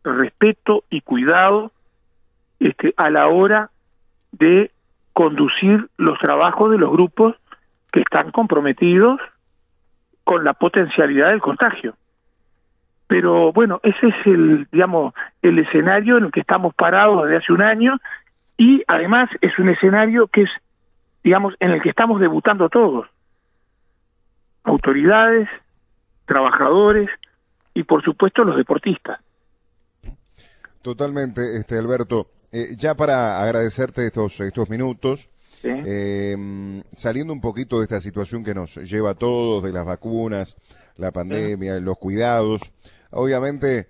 respeto 0.03 0.83
y 0.89 1.01
cuidado 1.01 1.71
este, 2.59 2.93
a 2.97 3.09
la 3.09 3.27
hora 3.27 3.69
de 4.31 4.71
conducir 5.13 5.89
los 5.97 6.17
trabajos 6.19 6.71
de 6.71 6.77
los 6.77 6.91
grupos 6.91 7.35
que 7.91 8.01
están 8.01 8.31
comprometidos 8.31 9.19
con 10.23 10.43
la 10.43 10.53
potencialidad 10.53 11.29
del 11.29 11.41
contagio. 11.41 11.95
Pero 13.09 13.51
bueno, 13.51 13.79
ese 13.81 14.07
es 14.07 14.27
el, 14.27 14.67
digamos, 14.71 15.15
el 15.41 15.57
escenario 15.57 16.19
en 16.19 16.25
el 16.25 16.31
que 16.31 16.41
estamos 16.41 16.75
parados 16.75 17.23
desde 17.23 17.37
hace 17.37 17.53
un 17.53 17.63
año 17.63 17.97
y 18.55 18.83
además 18.87 19.31
es 19.41 19.57
un 19.57 19.69
escenario 19.69 20.27
que 20.27 20.43
es, 20.43 20.49
digamos, 21.23 21.55
en 21.59 21.71
el 21.71 21.81
que 21.81 21.89
estamos 21.89 22.21
debutando 22.21 22.69
todos. 22.69 23.07
Autoridades, 24.63 25.49
trabajadores 26.27 27.09
y 27.73 27.81
por 27.81 28.03
supuesto 28.03 28.43
los 28.43 28.55
deportistas. 28.57 29.19
Totalmente, 30.83 31.57
este 31.57 31.79
Alberto. 31.79 32.27
Eh, 32.51 32.75
ya 32.77 32.93
para 32.93 33.41
agradecerte 33.41 34.05
estos, 34.05 34.39
estos 34.39 34.69
minutos, 34.69 35.31
em, 35.63 36.83
saliendo 36.91 37.33
un 37.33 37.41
poquito 37.41 37.79
de 37.79 37.85
esta 37.85 38.01
situación 38.01 38.43
que 38.43 38.53
nos 38.53 38.75
lleva 38.75 39.11
a 39.11 39.15
todos, 39.15 39.63
de 39.63 39.73
las 39.73 39.85
vacunas, 39.85 40.55
la 40.97 41.11
pandemia, 41.11 41.79
los 41.79 41.97
cuidados, 41.97 42.61
obviamente 43.11 43.87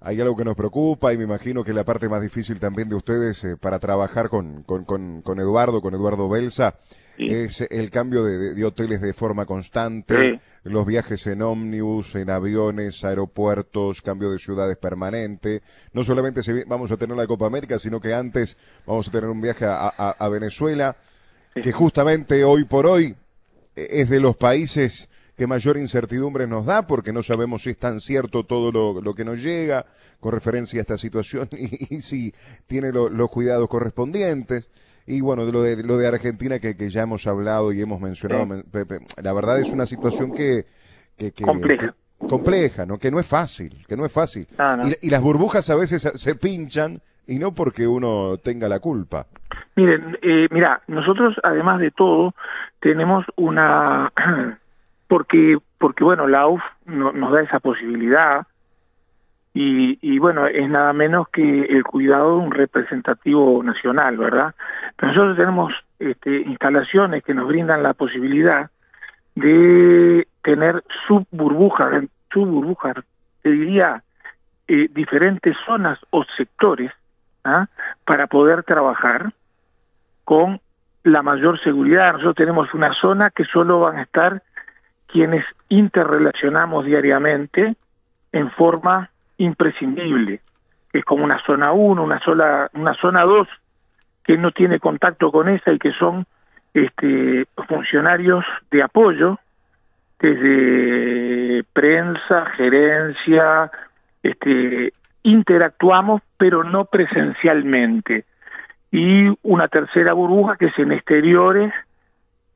hay 0.00 0.20
algo 0.20 0.36
que 0.36 0.44
nos 0.44 0.56
preocupa 0.56 1.12
y 1.12 1.18
me 1.18 1.24
imagino 1.24 1.64
que 1.64 1.72
la 1.72 1.84
parte 1.84 2.08
más 2.08 2.22
difícil 2.22 2.60
también 2.60 2.88
de 2.88 2.96
ustedes 2.96 3.42
eh, 3.44 3.56
para 3.56 3.78
trabajar 3.78 4.28
con, 4.28 4.62
con, 4.62 4.84
con, 4.84 5.40
Eduardo, 5.40 5.80
con 5.80 5.94
Eduardo 5.94 6.28
Belsa, 6.28 6.76
es 7.18 7.62
el 7.70 7.90
cambio 7.90 8.24
de, 8.24 8.62
hoteles 8.62 9.00
de 9.00 9.14
forma 9.14 9.46
constante, 9.46 10.38
los 10.64 10.86
viajes 10.86 11.26
en 11.26 11.40
ómnibus, 11.40 12.14
en 12.14 12.28
aviones, 12.28 13.04
aeropuertos, 13.04 14.02
cambio 14.02 14.30
de 14.30 14.38
ciudades 14.38 14.76
permanente. 14.76 15.62
No 15.94 16.04
solamente 16.04 16.42
vamos 16.66 16.92
a 16.92 16.98
tener 16.98 17.16
la 17.16 17.26
Copa 17.26 17.46
América, 17.46 17.78
sino 17.78 18.00
que 18.00 18.12
antes 18.12 18.58
vamos 18.84 19.08
a 19.08 19.10
tener 19.10 19.30
un 19.30 19.40
viaje 19.40 19.64
a, 19.66 20.28
Venezuela, 20.28 20.96
que 21.54 21.72
justamente 21.72 22.44
hoy 22.44 22.64
por 22.64 22.86
hoy 22.86 23.16
e, 23.74 24.02
es 24.02 24.10
de 24.10 24.20
los 24.20 24.36
países 24.36 25.08
que 25.36 25.46
mayor 25.46 25.76
incertidumbre 25.76 26.46
nos 26.46 26.64
da, 26.64 26.86
porque 26.86 27.12
no 27.12 27.22
sabemos 27.22 27.62
si 27.62 27.70
es 27.70 27.78
tan 27.78 28.00
cierto 28.00 28.44
todo 28.44 28.72
lo, 29.00 29.14
que 29.14 29.24
nos 29.24 29.42
llega 29.42 29.84
con 30.18 30.32
referencia 30.32 30.80
a 30.80 30.82
esta 30.82 30.96
situación 30.96 31.48
y, 31.52 32.00
si 32.00 32.32
tiene 32.66 32.90
los 32.92 33.30
cuidados 33.30 33.68
correspondientes. 33.68 34.70
Y 35.06 35.20
bueno, 35.20 35.44
lo 35.44 35.62
de, 35.62 35.84
lo 35.84 35.98
de 35.98 36.08
Argentina 36.08 36.58
que, 36.58 36.76
que 36.76 36.88
ya 36.88 37.02
hemos 37.02 37.26
hablado 37.26 37.72
y 37.72 37.80
hemos 37.80 38.00
mencionado, 38.00 38.64
Pepe, 38.70 39.00
la 39.22 39.32
verdad 39.32 39.60
es 39.60 39.70
una 39.70 39.86
situación 39.86 40.32
que... 40.32 40.66
que, 41.16 41.30
compleja. 41.32 41.94
compleja, 42.18 42.86
¿no? 42.86 42.98
Que 42.98 43.12
no 43.12 43.20
es 43.20 43.26
fácil, 43.26 43.84
que 43.86 43.96
no 43.96 44.04
es 44.04 44.10
fácil. 44.10 44.48
Y, 45.00 45.10
las 45.10 45.22
burbujas 45.22 45.70
a 45.70 45.76
veces 45.76 46.10
se 46.12 46.34
pinchan 46.34 47.00
y 47.26 47.38
no 47.38 47.52
porque 47.52 47.86
uno 47.86 48.38
tenga 48.38 48.68
la 48.68 48.80
culpa. 48.80 49.26
Miren, 49.76 50.18
eh, 50.22 50.48
mira, 50.50 50.82
nosotros 50.86 51.36
además 51.42 51.80
de 51.80 51.90
todo 51.90 52.34
tenemos 52.80 53.24
una 53.36 54.12
porque 55.08 55.58
porque 55.78 56.04
bueno 56.04 56.26
la 56.26 56.46
UF 56.46 56.62
nos 56.86 57.32
da 57.32 57.42
esa 57.42 57.60
posibilidad 57.60 58.46
y, 59.58 59.98
y 60.02 60.18
bueno, 60.18 60.46
es 60.46 60.68
nada 60.68 60.92
menos 60.92 61.28
que 61.30 61.62
el 61.62 61.82
cuidado 61.82 62.32
de 62.32 62.44
un 62.44 62.50
representativo 62.50 63.62
nacional, 63.62 64.18
¿verdad? 64.18 64.54
Pero 64.96 65.12
nosotros 65.12 65.36
tenemos 65.38 65.72
este, 65.98 66.42
instalaciones 66.42 67.24
que 67.24 67.32
nos 67.32 67.48
brindan 67.48 67.82
la 67.82 67.94
posibilidad 67.94 68.70
de 69.34 70.28
tener 70.42 70.84
subburbujas, 71.08 72.04
subburbujas, 72.30 72.96
te 73.40 73.50
diría, 73.50 74.02
eh, 74.68 74.88
diferentes 74.90 75.56
zonas 75.64 75.98
o 76.10 76.22
sectores 76.36 76.92
¿ah? 77.44 77.66
para 78.04 78.26
poder 78.26 78.62
trabajar 78.62 79.32
con 80.24 80.60
la 81.02 81.22
mayor 81.22 81.58
seguridad. 81.62 82.12
Nosotros 82.12 82.36
tenemos 82.36 82.74
una 82.74 82.92
zona 83.00 83.30
que 83.30 83.44
solo 83.44 83.80
van 83.80 83.96
a 83.96 84.02
estar 84.02 84.42
quienes 85.06 85.44
interrelacionamos 85.68 86.84
diariamente 86.84 87.76
en 88.32 88.50
forma 88.52 89.10
imprescindible, 89.38 90.40
que 90.92 90.98
es 90.98 91.04
como 91.04 91.24
una 91.24 91.42
zona 91.44 91.72
1, 91.72 92.02
una 92.02 92.20
sola, 92.20 92.70
una 92.74 92.94
zona 92.94 93.22
2 93.24 93.48
que 94.24 94.36
no 94.36 94.50
tiene 94.50 94.80
contacto 94.80 95.30
con 95.30 95.48
esa 95.48 95.72
y 95.72 95.78
que 95.78 95.92
son 95.92 96.26
este 96.74 97.46
funcionarios 97.68 98.44
de 98.70 98.82
apoyo 98.82 99.38
desde 100.18 101.64
prensa, 101.72 102.46
gerencia, 102.56 103.70
este 104.22 104.92
interactuamos 105.22 106.22
pero 106.36 106.64
no 106.64 106.84
presencialmente. 106.84 108.24
Y 108.90 109.28
una 109.42 109.68
tercera 109.68 110.12
burbuja 110.14 110.56
que 110.56 110.66
es 110.66 110.78
en 110.78 110.92
exteriores 110.92 111.72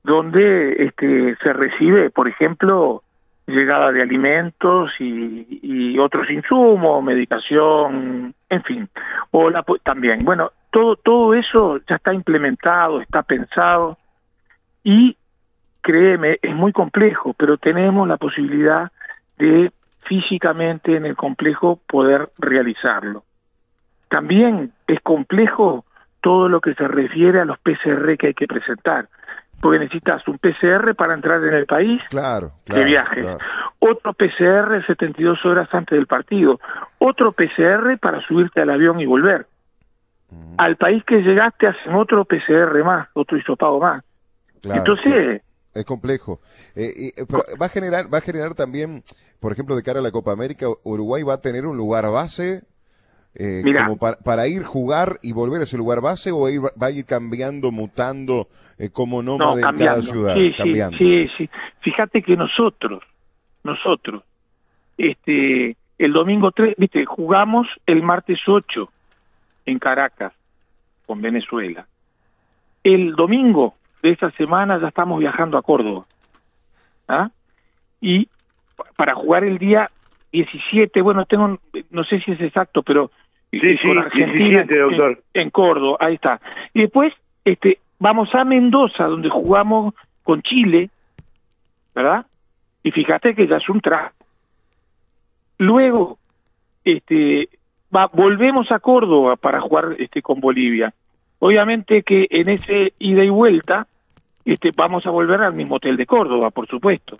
donde 0.02 0.84
este 0.84 1.36
se 1.42 1.52
recibe, 1.52 2.10
por 2.10 2.28
ejemplo, 2.28 3.02
llegada 3.46 3.92
de 3.92 4.02
alimentos 4.02 4.90
y, 4.98 5.98
otros 5.98 6.30
insumos, 6.30 7.04
medicación, 7.04 8.34
en 8.48 8.62
fin, 8.62 8.88
o 9.32 9.50
la, 9.50 9.62
también. 9.82 10.20
Bueno, 10.24 10.50
todo 10.70 10.96
todo 10.96 11.34
eso 11.34 11.78
ya 11.88 11.96
está 11.96 12.14
implementado, 12.14 13.00
está 13.02 13.22
pensado 13.22 13.98
y 14.82 15.16
créeme, 15.82 16.38
es 16.40 16.54
muy 16.54 16.72
complejo, 16.72 17.34
pero 17.34 17.58
tenemos 17.58 18.08
la 18.08 18.16
posibilidad 18.16 18.90
de 19.36 19.72
físicamente 20.04 20.96
en 20.96 21.04
el 21.04 21.16
complejo 21.16 21.80
poder 21.86 22.30
realizarlo. 22.38 23.24
También 24.08 24.72
es 24.86 25.00
complejo 25.02 25.84
todo 26.20 26.48
lo 26.48 26.60
que 26.60 26.74
se 26.74 26.88
refiere 26.88 27.40
a 27.40 27.44
los 27.44 27.58
PCR 27.58 28.16
que 28.16 28.28
hay 28.28 28.34
que 28.34 28.46
presentar, 28.46 29.08
porque 29.60 29.78
necesitas 29.78 30.26
un 30.26 30.38
PCR 30.38 30.94
para 30.94 31.14
entrar 31.14 31.42
en 31.44 31.54
el 31.54 31.66
país 31.66 32.00
claro, 32.08 32.52
de 32.66 32.84
viajes, 32.84 33.26
otro 33.78 34.12
PCR 34.14 34.84
72 34.86 35.44
horas 35.44 35.68
antes 35.72 35.96
del 35.96 36.06
partido, 36.06 36.60
otro 36.98 37.32
PCR 37.32 37.98
para 38.00 38.20
subirte 38.26 38.60
al 38.60 38.70
avión 38.70 39.00
y 39.00 39.06
volver. 39.06 39.46
Al 40.58 40.76
país 40.76 41.02
que 41.04 41.22
llegaste 41.22 41.66
hacen 41.66 41.94
otro 41.94 42.24
PCR 42.24 42.84
más, 42.84 43.08
otro 43.14 43.36
hisopado 43.36 43.80
más. 43.80 44.04
Entonces, 44.62 45.42
es 45.74 45.84
complejo. 45.84 46.40
Eh, 46.74 47.12
eh, 47.16 47.24
va 47.60 47.66
a 47.66 47.68
generar, 47.68 48.12
va 48.12 48.18
a 48.18 48.22
generar 48.22 48.54
también, 48.54 49.02
por 49.40 49.52
ejemplo, 49.52 49.76
de 49.76 49.82
cara 49.82 50.00
a 50.00 50.02
la 50.02 50.10
Copa 50.10 50.32
América, 50.32 50.66
Uruguay 50.84 51.22
va 51.22 51.34
a 51.34 51.40
tener 51.40 51.66
un 51.66 51.76
lugar 51.76 52.08
base 52.10 52.62
eh, 53.34 53.62
como 53.64 53.96
para, 53.96 54.48
ir 54.48 54.64
jugar 54.64 55.18
y 55.22 55.32
volver 55.32 55.60
a 55.60 55.64
ese 55.64 55.78
lugar 55.78 56.00
base 56.00 56.32
o 56.32 56.40
va 56.42 56.86
a 56.86 56.90
ir 56.90 57.04
cambiando, 57.06 57.70
mutando 57.70 58.48
eh, 58.78 58.90
como 58.90 59.22
nómada 59.22 59.60
no, 59.60 59.68
en 59.68 59.76
cada 59.78 60.02
ciudad. 60.02 60.34
Sí, 60.34 60.52
cambiando. 60.56 60.98
sí, 60.98 61.28
sí. 61.36 61.50
Fíjate 61.80 62.22
que 62.22 62.36
nosotros, 62.36 63.02
nosotros, 63.62 64.24
este, 64.98 65.76
el 65.98 66.12
domingo 66.12 66.50
3, 66.50 66.74
viste, 66.76 67.04
jugamos 67.04 67.66
el 67.86 68.02
martes 68.02 68.38
8 68.46 68.90
en 69.66 69.78
Caracas 69.78 70.32
con 71.06 71.20
Venezuela. 71.20 71.86
El 72.82 73.14
domingo 73.14 73.74
de 74.02 74.10
esa 74.10 74.30
semana 74.32 74.80
ya 74.80 74.88
estamos 74.88 75.20
viajando 75.20 75.58
a 75.58 75.62
Córdoba. 75.62 76.06
¿ah? 77.08 77.30
Y 78.00 78.28
para 78.96 79.14
jugar 79.14 79.44
el 79.44 79.58
día 79.58 79.90
17, 80.32 81.00
bueno, 81.02 81.26
tengo, 81.26 81.58
no 81.90 82.04
sé 82.04 82.20
si 82.20 82.32
es 82.32 82.40
exacto, 82.40 82.82
pero 82.82 83.10
sí, 83.50 83.76
con 83.86 83.98
Argentina, 83.98 84.62
17, 84.64 84.78
doctor. 84.78 85.22
En, 85.34 85.50
Córdoba, 85.50 85.98
ahí 86.00 86.14
está. 86.14 86.40
Y 86.74 86.82
después 86.82 87.12
este, 87.44 87.78
vamos 87.98 88.28
a 88.34 88.44
Mendoza, 88.44 89.04
donde 89.04 89.28
jugamos 89.28 89.94
con 90.22 90.42
Chile, 90.42 90.90
¿verdad? 91.94 92.26
Y 92.82 92.90
fíjate 92.90 93.34
que 93.34 93.46
ya 93.46 93.56
es 93.56 93.68
un 93.68 93.80
traje. 93.80 94.12
Luego, 95.58 96.18
este, 96.84 97.48
va, 97.94 98.06
volvemos 98.12 98.70
a 98.72 98.78
Córdoba 98.78 99.36
para 99.36 99.60
jugar 99.60 99.96
este, 99.98 100.22
con 100.22 100.40
Bolivia. 100.40 100.92
Obviamente 101.38 102.02
que 102.02 102.26
en 102.30 102.50
ese 102.50 102.92
ida 102.98 103.24
y 103.24 103.30
vuelta 103.30 103.86
este, 104.44 104.70
vamos 104.74 105.06
a 105.06 105.10
volver 105.10 105.42
al 105.42 105.54
mismo 105.54 105.76
hotel 105.76 105.96
de 105.96 106.06
Córdoba, 106.06 106.50
por 106.50 106.66
supuesto. 106.66 107.18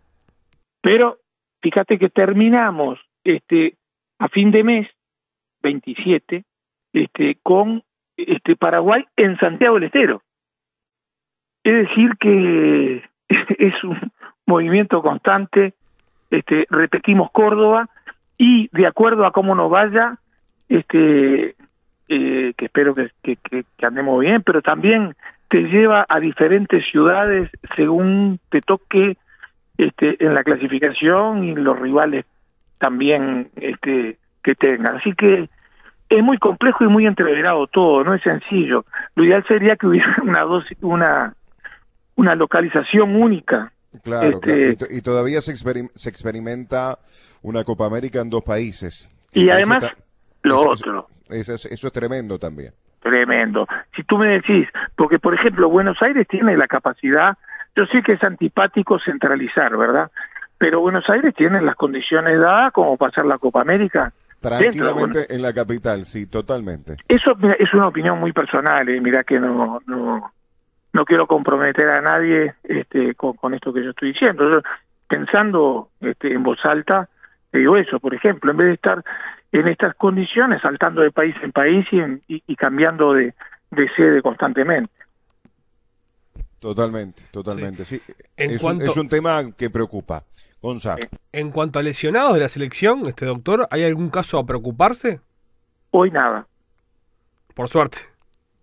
Pero 0.81 1.19
fíjate 1.61 1.99
que 1.99 2.09
terminamos 2.09 2.99
este, 3.25 3.75
a 4.19 4.29
fin 4.29 4.51
de 4.51 4.65
mes, 4.65 4.89
27, 5.63 6.45
este, 6.93 7.39
con 7.43 7.83
este, 8.17 8.57
Paraguay 8.57 9.05
en 9.17 9.39
Santiago 9.39 9.75
del 9.75 9.85
Estero. 9.85 10.23
Es 11.63 11.89
decir, 11.89 12.17
que 12.19 13.03
es 13.59 13.85
un 13.85 14.13
movimiento 14.47 15.03
constante, 15.03 15.75
este, 16.31 16.65
repetimos 16.71 17.31
Córdoba, 17.31 17.89
y 18.39 18.69
de 18.73 18.87
acuerdo 18.87 19.27
a 19.27 19.33
cómo 19.33 19.55
nos 19.55 19.71
vaya, 19.71 20.19
este, 20.69 21.55
eh, 22.09 22.55
que 22.57 22.65
espero 22.65 22.95
que, 22.95 23.11
que, 23.23 23.65
andemos 23.83 24.21
bien, 24.21 24.43
pero 24.43 24.63
también 24.63 25.15
te 25.49 25.63
lleva 25.63 26.07
a 26.09 26.21
diferentes 26.21 26.85
ciudades 26.91 27.51
según 27.77 28.41
te 28.49 28.61
toque 28.61 29.17
este, 29.77 30.25
en 30.25 30.35
la 30.35 30.43
clasificación 30.43 31.45
y 31.45 31.55
los 31.55 31.79
rivales 31.79 32.25
también 32.79 33.51
este, 33.57 34.17
que 34.43 34.55
tengan. 34.55 34.97
Así 34.97 35.13
que 35.15 35.49
es 36.09 36.23
muy 36.23 36.39
complejo 36.39 36.85
y 36.85 36.89
muy 36.89 37.07
entreverado 37.07 37.67
todo, 37.67 38.03
no 38.05 38.15
es 38.15 38.23
sencillo. 38.23 38.85
Lo 39.15 39.25
ideal 39.25 39.45
sería 39.49 39.77
que 39.77 39.87
hubiera 39.87 40.17
una 40.23 40.43
dosis, 40.43 40.77
una 40.81 41.35
una 42.17 42.35
localización 42.35 43.17
única. 43.17 43.73
Claro, 44.05 44.41
este, 44.43 44.95
Y, 44.95 45.01
todavía 45.01 45.41
se, 45.41 45.57
se 45.57 46.09
experimenta 46.09 46.99
una 47.43 47.65
Copa 47.65 47.87
América 47.87 48.21
en 48.21 48.31
dos 48.31 48.45
países. 48.45 49.09
Y 49.33 49.49
además, 49.51 49.91
lo 50.43 50.61
otro. 50.61 51.09
Eso, 51.29 51.55
eso 51.55 51.87
es 51.87 51.93
tremendo 51.93 52.39
también. 52.39 52.73
Tremendo. 53.01 53.67
Si 53.97 54.03
tú 54.05 54.19
me 54.19 54.29
decís, 54.29 54.69
porque 54.97 55.19
por 55.19 55.35
ejemplo 55.35 55.71
Buenos 55.71 55.97
Aires 56.03 56.27
tiene 56.29 56.57
la 56.57 56.67
capacidad, 56.67 57.37
yo 57.75 57.87
sé 57.87 58.03
que 58.03 58.13
es 58.13 58.23
antipático 58.23 58.99
centralizar, 58.99 59.77
¿verdad? 59.77 60.11
Pero 60.59 60.81
Buenos 60.81 61.09
Aires 61.09 61.35
tiene 61.35 61.63
las 61.63 61.75
condiciones 61.77 62.39
dadas 62.39 62.73
como 62.73 62.97
pasar 62.99 63.25
la 63.25 63.39
Copa 63.39 63.63
América. 63.63 64.13
Tranquilamente 64.41 65.35
en 65.35 65.43
la 65.43 65.53
capital, 65.53 66.05
sí, 66.07 66.27
totalmente. 66.27 66.97
Eso 67.09 67.37
es 67.59 67.75
una 67.75 67.89
opinión 67.89 68.19
muy 68.19 68.33
personal, 68.33 68.89
¿eh? 68.89 69.01
mira 69.01 69.23
que 69.23 69.39
no, 69.39 69.81
no, 69.87 70.33
no 70.93 71.05
quiero 71.05 71.27
comprometer 71.27 71.89
a 71.91 72.01
nadie 72.01 72.55
este, 72.65 73.15
con, 73.15 73.55
esto 73.55 73.73
que 73.73 73.85
yo 73.85 73.91
estoy 73.91 74.13
diciendo. 74.13 74.51
Yo, 74.51 74.63
pensando 75.07 75.91
este, 76.01 76.33
en 76.33 76.43
voz 76.43 76.59
alta, 76.65 77.09
digo 77.53 77.77
eso, 77.77 78.01
por 78.01 78.15
ejemplo, 78.15 78.51
en 78.51 78.57
vez 78.57 78.67
de 78.69 78.75
estar 78.75 79.05
en 79.53 79.69
estas 79.69 79.95
condiciones, 79.97 80.63
saltando 80.63 81.03
de 81.03 81.11
país 81.11 81.35
en 81.43 81.53
país 81.53 81.87
y, 81.93 82.43
y, 82.47 82.57
cambiando 82.57 83.15
de, 83.15 83.35
sede 83.97 84.23
constantemente. 84.23 84.93
Totalmente, 86.61 87.23
totalmente. 87.31 87.85
Sí. 87.85 88.01
es, 88.37 88.63
un, 88.63 89.09
tema 89.09 89.53
que 89.57 89.71
preocupa. 89.71 90.25
Gonzalo. 90.63 91.07
En 91.33 91.51
cuanto 91.51 91.79
a 91.79 91.83
lesionados 91.83 92.35
de 92.35 92.41
la 92.41 92.49
selección, 92.49 93.07
este 93.07 93.27
doctor, 93.27 93.67
¿hay 93.71 93.85
algún 93.85 94.11
caso 94.11 94.39
a 94.39 94.47
preocuparse? 94.47 95.21
Hoy 95.91 96.11
nada. 96.11 96.47
Por 97.55 97.69
suerte. 97.69 97.99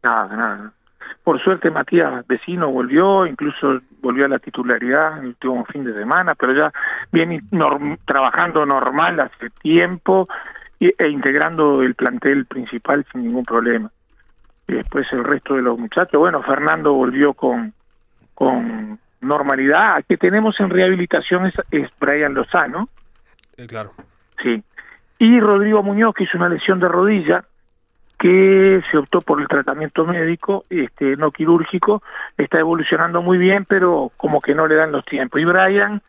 Nada, 0.04 0.36
nada. 0.36 0.74
Por 1.24 1.44
suerte 1.44 1.70
Matías 1.70 2.26
Vecino 2.28 2.72
volvió, 2.72 3.26
incluso 3.26 3.82
volvió 4.02 4.26
a 4.26 4.30
la 4.30 4.40
titularidad 4.40 5.18
en 5.18 5.24
el 5.24 5.28
último 5.28 5.66
fin 5.66 5.84
de 5.84 5.94
semana, 5.94 6.36
pero 6.36 6.54
ya 6.54 6.72
viene 7.12 7.42
trabajando 8.06 8.66
normal 8.66 9.20
hace 9.20 9.50
tiempo 9.62 10.28
e 10.80 11.08
integrando 11.10 11.82
el 11.82 11.96
plantel 11.96 12.46
principal 12.46 13.06
sin 13.12 13.24
ningún 13.24 13.44
problema. 13.44 13.92
Y 14.68 14.74
después 14.74 15.08
el 15.12 15.24
resto 15.24 15.56
de 15.56 15.64
los 15.64 15.78
muchachos, 15.78 16.20
bueno, 16.20 16.42
Fernando 16.44 16.94
volvió 16.94 17.34
con, 17.34 17.74
con 18.34 19.00
normalidad. 19.22 20.04
que 20.08 20.18
tenemos 20.18 20.60
en 20.60 20.70
rehabilitación 20.70 21.52
es, 21.72 21.90
Brian 22.00 22.34
Lozano. 22.34 22.90
Eh, 23.58 23.68
claro. 23.68 23.94
Sí. 24.42 24.64
Y 25.20 25.40
Rodrigo 25.40 25.82
Muñoz, 25.84 26.14
que 26.14 26.26
hizo 26.26 26.38
una 26.38 26.50
lesión 26.50 26.80
de 26.80 26.88
rodilla, 26.88 27.44
que 28.20 28.82
se 28.90 28.98
optó 28.98 29.22
por 29.22 29.42
el 29.42 29.48
tratamiento 29.48 30.06
médico, 30.06 30.66
este, 30.70 31.16
no 31.18 31.32
quirúrgico, 31.32 32.02
está 32.38 32.60
evolucionando 32.60 33.22
muy 33.22 33.38
bien, 33.38 33.66
pero 33.66 34.12
como 34.18 34.42
que 34.42 34.56
no 34.56 34.68
le 34.68 34.76
dan 34.76 34.92
los 34.92 35.06
tiempos. 35.06 35.40
Y 35.40 35.46
Brian, 35.46 36.02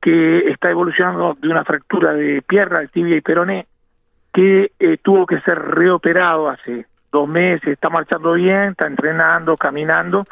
que 0.00 0.50
está 0.50 0.70
evolucionando 0.70 1.36
de 1.40 1.48
una 1.48 1.64
fractura 1.64 2.12
de 2.12 2.42
pierna, 2.42 2.80
de 2.80 2.88
tibia 2.88 3.16
y 3.16 3.22
peroné, 3.22 3.66
que 4.32 4.72
eh, 4.78 4.98
tuvo 5.02 5.26
que 5.26 5.40
ser 5.40 5.58
reoperado 5.58 6.48
hace 6.48 6.86
dos 7.12 7.28
meses, 7.28 7.68
está 7.68 7.88
marchando 7.88 8.32
bien, 8.34 8.70
está 8.70 8.86
entrenando, 8.86 9.56
caminando, 9.56 10.24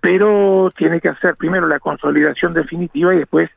pero 0.00 0.70
tiene 0.76 1.00
que 1.00 1.08
hacer 1.08 1.36
primero 1.36 1.66
la 1.66 1.78
consolidación 1.78 2.52
definitiva 2.52 3.14
y 3.14 3.18
después 3.18 3.50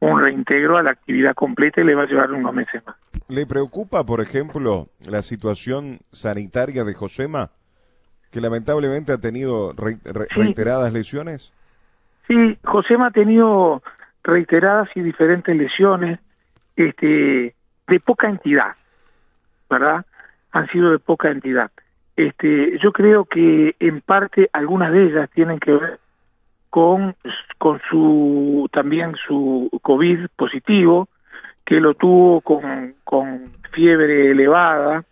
un 0.00 0.20
reintegro 0.20 0.78
a 0.78 0.82
la 0.82 0.90
actividad 0.90 1.34
completa 1.34 1.80
y 1.80 1.84
le 1.84 1.94
va 1.94 2.04
a 2.04 2.06
llevar 2.06 2.32
unos 2.32 2.54
meses 2.54 2.82
más. 2.86 2.96
¿Le 3.28 3.46
preocupa, 3.46 4.04
por 4.04 4.20
ejemplo, 4.20 4.88
la 5.08 5.22
situación 5.22 6.00
sanitaria 6.10 6.84
de 6.84 6.94
Josema, 6.94 7.50
que 8.30 8.40
lamentablemente 8.40 9.12
ha 9.12 9.18
tenido 9.18 9.72
reiteradas 10.34 10.92
lesiones? 10.92 11.52
Sí, 12.26 12.58
Josema 12.64 13.08
ha 13.08 13.10
tenido 13.10 13.82
reiteradas 14.22 14.88
y 14.94 15.00
diferentes 15.00 15.54
lesiones 15.54 16.18
este, 16.76 17.54
de 17.86 18.00
poca 18.00 18.28
entidad, 18.28 18.74
¿verdad? 19.68 20.06
Han 20.52 20.66
sido 20.68 20.92
de 20.92 20.98
poca 20.98 21.30
entidad. 21.30 21.70
Este, 22.20 22.78
yo 22.82 22.92
creo 22.92 23.24
que 23.24 23.74
en 23.80 24.02
parte 24.02 24.50
algunas 24.52 24.92
de 24.92 25.04
ellas 25.04 25.30
tienen 25.30 25.58
que 25.58 25.72
ver 25.72 26.00
con, 26.68 27.16
con 27.56 27.80
su 27.88 28.68
también 28.70 29.14
su 29.26 29.70
COVID 29.80 30.26
positivo, 30.36 31.08
que 31.64 31.80
lo 31.80 31.94
tuvo 31.94 32.42
con, 32.42 32.94
con 33.04 33.50
fiebre 33.72 34.32
elevada 34.32 35.02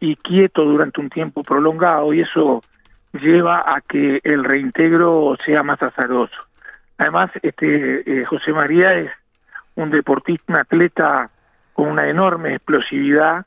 y 0.00 0.16
quieto 0.16 0.64
durante 0.64 1.02
un 1.02 1.10
tiempo 1.10 1.42
prolongado, 1.42 2.14
y 2.14 2.22
eso 2.22 2.62
lleva 3.12 3.62
a 3.66 3.82
que 3.82 4.20
el 4.24 4.42
reintegro 4.42 5.36
sea 5.44 5.62
más 5.62 5.82
azaroso. 5.82 6.40
Además, 6.96 7.30
este 7.42 8.20
eh, 8.22 8.24
José 8.24 8.54
María 8.54 8.94
es 8.94 9.10
un 9.74 9.90
deportista, 9.90 10.50
un 10.50 10.58
atleta 10.60 11.28
con 11.74 11.88
una 11.88 12.08
enorme 12.08 12.54
explosividad 12.54 13.44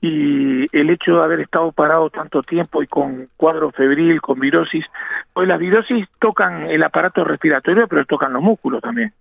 y 0.00 0.66
el 0.76 0.90
hecho 0.90 1.16
de 1.16 1.24
haber 1.24 1.40
estado 1.40 1.72
parado 1.72 2.10
tanto 2.10 2.42
tiempo 2.42 2.82
y 2.82 2.86
con 2.86 3.28
cuadro 3.36 3.70
febril, 3.70 4.20
con 4.20 4.38
virosis, 4.38 4.84
pues 5.32 5.48
las 5.48 5.58
virosis 5.58 6.06
tocan 6.18 6.68
el 6.68 6.84
aparato 6.84 7.24
respiratorio, 7.24 7.88
pero 7.88 8.04
tocan 8.04 8.32
los 8.32 8.42
músculos 8.42 8.82
también, 8.82 9.12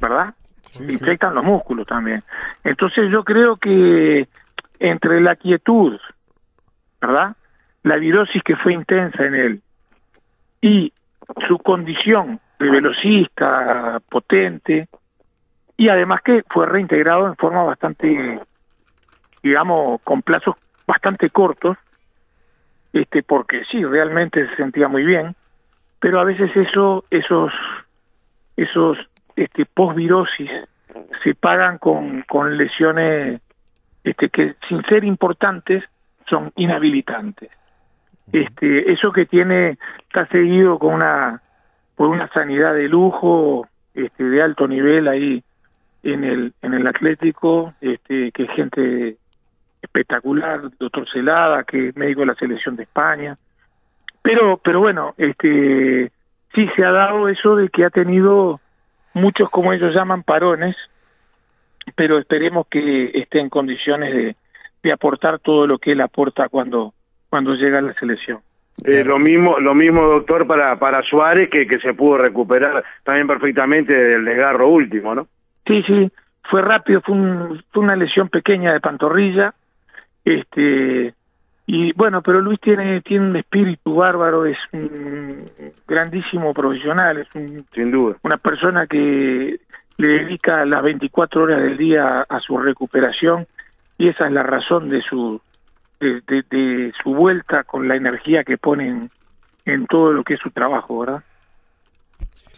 ¿verdad? 0.00 0.34
infectan 0.78 1.34
los 1.34 1.44
músculos 1.44 1.86
también. 1.86 2.22
Entonces 2.64 3.10
yo 3.12 3.24
creo 3.24 3.56
que 3.56 4.28
entre 4.78 5.20
la 5.20 5.36
quietud, 5.36 5.98
¿verdad? 7.00 7.36
La 7.82 7.96
virosis 7.96 8.42
que 8.42 8.56
fue 8.56 8.74
intensa 8.74 9.24
en 9.24 9.34
él 9.34 9.60
y 10.60 10.92
su 11.48 11.58
condición 11.58 12.40
de 12.58 12.70
velocista 12.70 14.00
potente 14.08 14.88
y 15.76 15.88
además 15.88 16.20
que 16.22 16.44
fue 16.48 16.66
reintegrado 16.66 17.26
en 17.26 17.36
forma 17.36 17.62
bastante 17.62 18.40
digamos 19.42 20.00
con 20.02 20.22
plazos 20.22 20.56
bastante 20.86 21.30
cortos 21.30 21.76
este 22.92 23.22
porque 23.22 23.62
sí 23.70 23.84
realmente 23.84 24.48
se 24.48 24.56
sentía 24.56 24.88
muy 24.88 25.04
bien 25.04 25.34
pero 26.00 26.20
a 26.20 26.24
veces 26.24 26.50
eso 26.56 27.04
esos 27.10 27.52
esos 28.56 28.98
este 29.36 29.64
posvirosis 29.66 30.50
se 31.22 31.34
pagan 31.34 31.78
con 31.78 32.22
con 32.22 32.56
lesiones 32.56 33.40
este 34.04 34.28
que 34.30 34.54
sin 34.68 34.82
ser 34.84 35.04
importantes 35.04 35.84
son 36.28 36.52
inhabilitantes. 36.56 37.50
Este 38.32 38.92
eso 38.92 39.12
que 39.12 39.26
tiene 39.26 39.78
está 40.08 40.26
seguido 40.28 40.78
con 40.78 40.94
una 40.94 41.42
por 41.96 42.08
una 42.08 42.28
sanidad 42.28 42.74
de 42.74 42.88
lujo 42.88 43.66
este 43.94 44.24
de 44.24 44.42
alto 44.42 44.68
nivel 44.68 45.08
ahí 45.08 45.42
en 46.02 46.24
el 46.24 46.54
en 46.62 46.74
el 46.74 46.86
Atlético 46.86 47.74
este 47.80 48.30
que 48.32 48.44
es 48.44 48.50
gente 48.52 49.16
espectacular 49.92 50.70
doctor 50.78 51.08
Celada 51.12 51.64
que 51.64 51.88
es 51.88 51.96
médico 51.96 52.20
de 52.20 52.26
la 52.26 52.34
selección 52.34 52.76
de 52.76 52.84
España 52.84 53.36
pero 54.22 54.56
pero 54.62 54.80
bueno 54.80 55.14
este 55.18 56.12
sí 56.54 56.68
se 56.76 56.84
ha 56.84 56.92
dado 56.92 57.28
eso 57.28 57.56
de 57.56 57.68
que 57.68 57.84
ha 57.84 57.90
tenido 57.90 58.60
muchos 59.14 59.50
como 59.50 59.72
ellos 59.72 59.94
llaman 59.94 60.22
parones 60.22 60.76
pero 61.96 62.18
esperemos 62.18 62.66
que 62.68 63.10
esté 63.14 63.40
en 63.40 63.48
condiciones 63.48 64.14
de, 64.14 64.36
de 64.82 64.92
aportar 64.92 65.38
todo 65.40 65.66
lo 65.66 65.78
que 65.78 65.92
él 65.92 66.00
aporta 66.00 66.48
cuando 66.48 66.94
cuando 67.28 67.54
llega 67.54 67.78
a 67.78 67.82
la 67.82 67.94
selección. 67.94 68.40
Eh, 68.84 69.04
lo 69.04 69.18
mismo, 69.18 69.58
lo 69.60 69.74
mismo 69.74 70.02
doctor 70.02 70.46
para 70.46 70.78
para 70.78 71.02
Suárez 71.02 71.48
que 71.50 71.66
que 71.66 71.78
se 71.80 71.94
pudo 71.94 72.18
recuperar 72.18 72.82
también 73.04 73.26
perfectamente 73.26 73.94
del 73.94 74.24
desgarro 74.24 74.68
último, 74.68 75.14
¿no? 75.14 75.26
Sí, 75.66 75.82
sí, 75.86 76.08
fue 76.50 76.62
rápido, 76.62 77.00
fue, 77.02 77.14
un, 77.14 77.62
fue 77.70 77.82
una 77.82 77.94
lesión 77.94 78.28
pequeña 78.28 78.72
de 78.72 78.80
pantorrilla, 78.80 79.54
este 80.24 81.14
y 81.66 81.92
bueno, 81.92 82.20
pero 82.22 82.40
Luis 82.40 82.60
tiene 82.60 83.00
tiene 83.02 83.30
un 83.30 83.36
espíritu 83.36 83.94
bárbaro, 83.94 84.46
es 84.46 84.58
un 84.72 85.44
grandísimo 85.86 86.52
profesional, 86.52 87.18
es 87.18 87.28
un, 87.34 87.64
sin 87.72 87.90
duda 87.90 88.16
una 88.22 88.36
persona 88.38 88.86
que 88.86 89.60
le 89.96 90.08
dedica 90.08 90.64
las 90.64 90.82
24 90.82 91.42
horas 91.42 91.62
del 91.62 91.76
día 91.76 92.24
a 92.28 92.40
su 92.40 92.58
recuperación 92.58 93.46
y 93.98 94.08
esa 94.08 94.26
es 94.26 94.32
la 94.32 94.42
razón 94.42 94.88
de 94.88 95.02
su 95.02 95.40
de, 96.00 96.22
de, 96.26 96.42
de 96.50 96.92
su 97.02 97.14
vuelta 97.14 97.64
con 97.64 97.86
la 97.86 97.96
energía 97.96 98.42
que 98.42 98.56
ponen 98.56 99.10
en 99.66 99.86
todo 99.86 100.12
lo 100.12 100.24
que 100.24 100.34
es 100.34 100.40
su 100.40 100.50
trabajo, 100.50 101.00
¿verdad? 101.00 101.22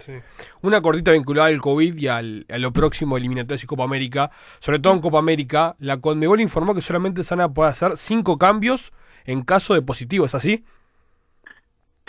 Sí. 0.05 0.15
Una 0.63 0.81
cortita 0.81 1.13
vinculada 1.13 1.49
al 1.49 1.61
COVID 1.61 1.97
y 1.97 2.09
al, 2.09 2.45
a 2.51 2.59
lo 2.59 2.73
próximo 2.73 3.17
eliminatorios 3.17 3.63
y 3.63 3.69
Copa 3.69 3.85
América. 3.85 4.31
Sobre 4.59 4.81
todo 4.81 4.95
en 4.95 5.01
Copa 5.01 5.21
América, 5.21 5.77
la 5.79 6.01
Conmebol 6.01 6.41
informó 6.41 6.75
que 6.75 6.81
solamente 6.81 7.23
Sana 7.23 7.49
puede 7.49 7.71
hacer 7.71 7.97
cinco 7.97 8.37
cambios 8.37 8.93
en 9.25 9.43
caso 9.43 9.75
de 9.75 9.83
positivo, 9.83 10.27
¿es 10.27 10.35
así? 10.35 10.65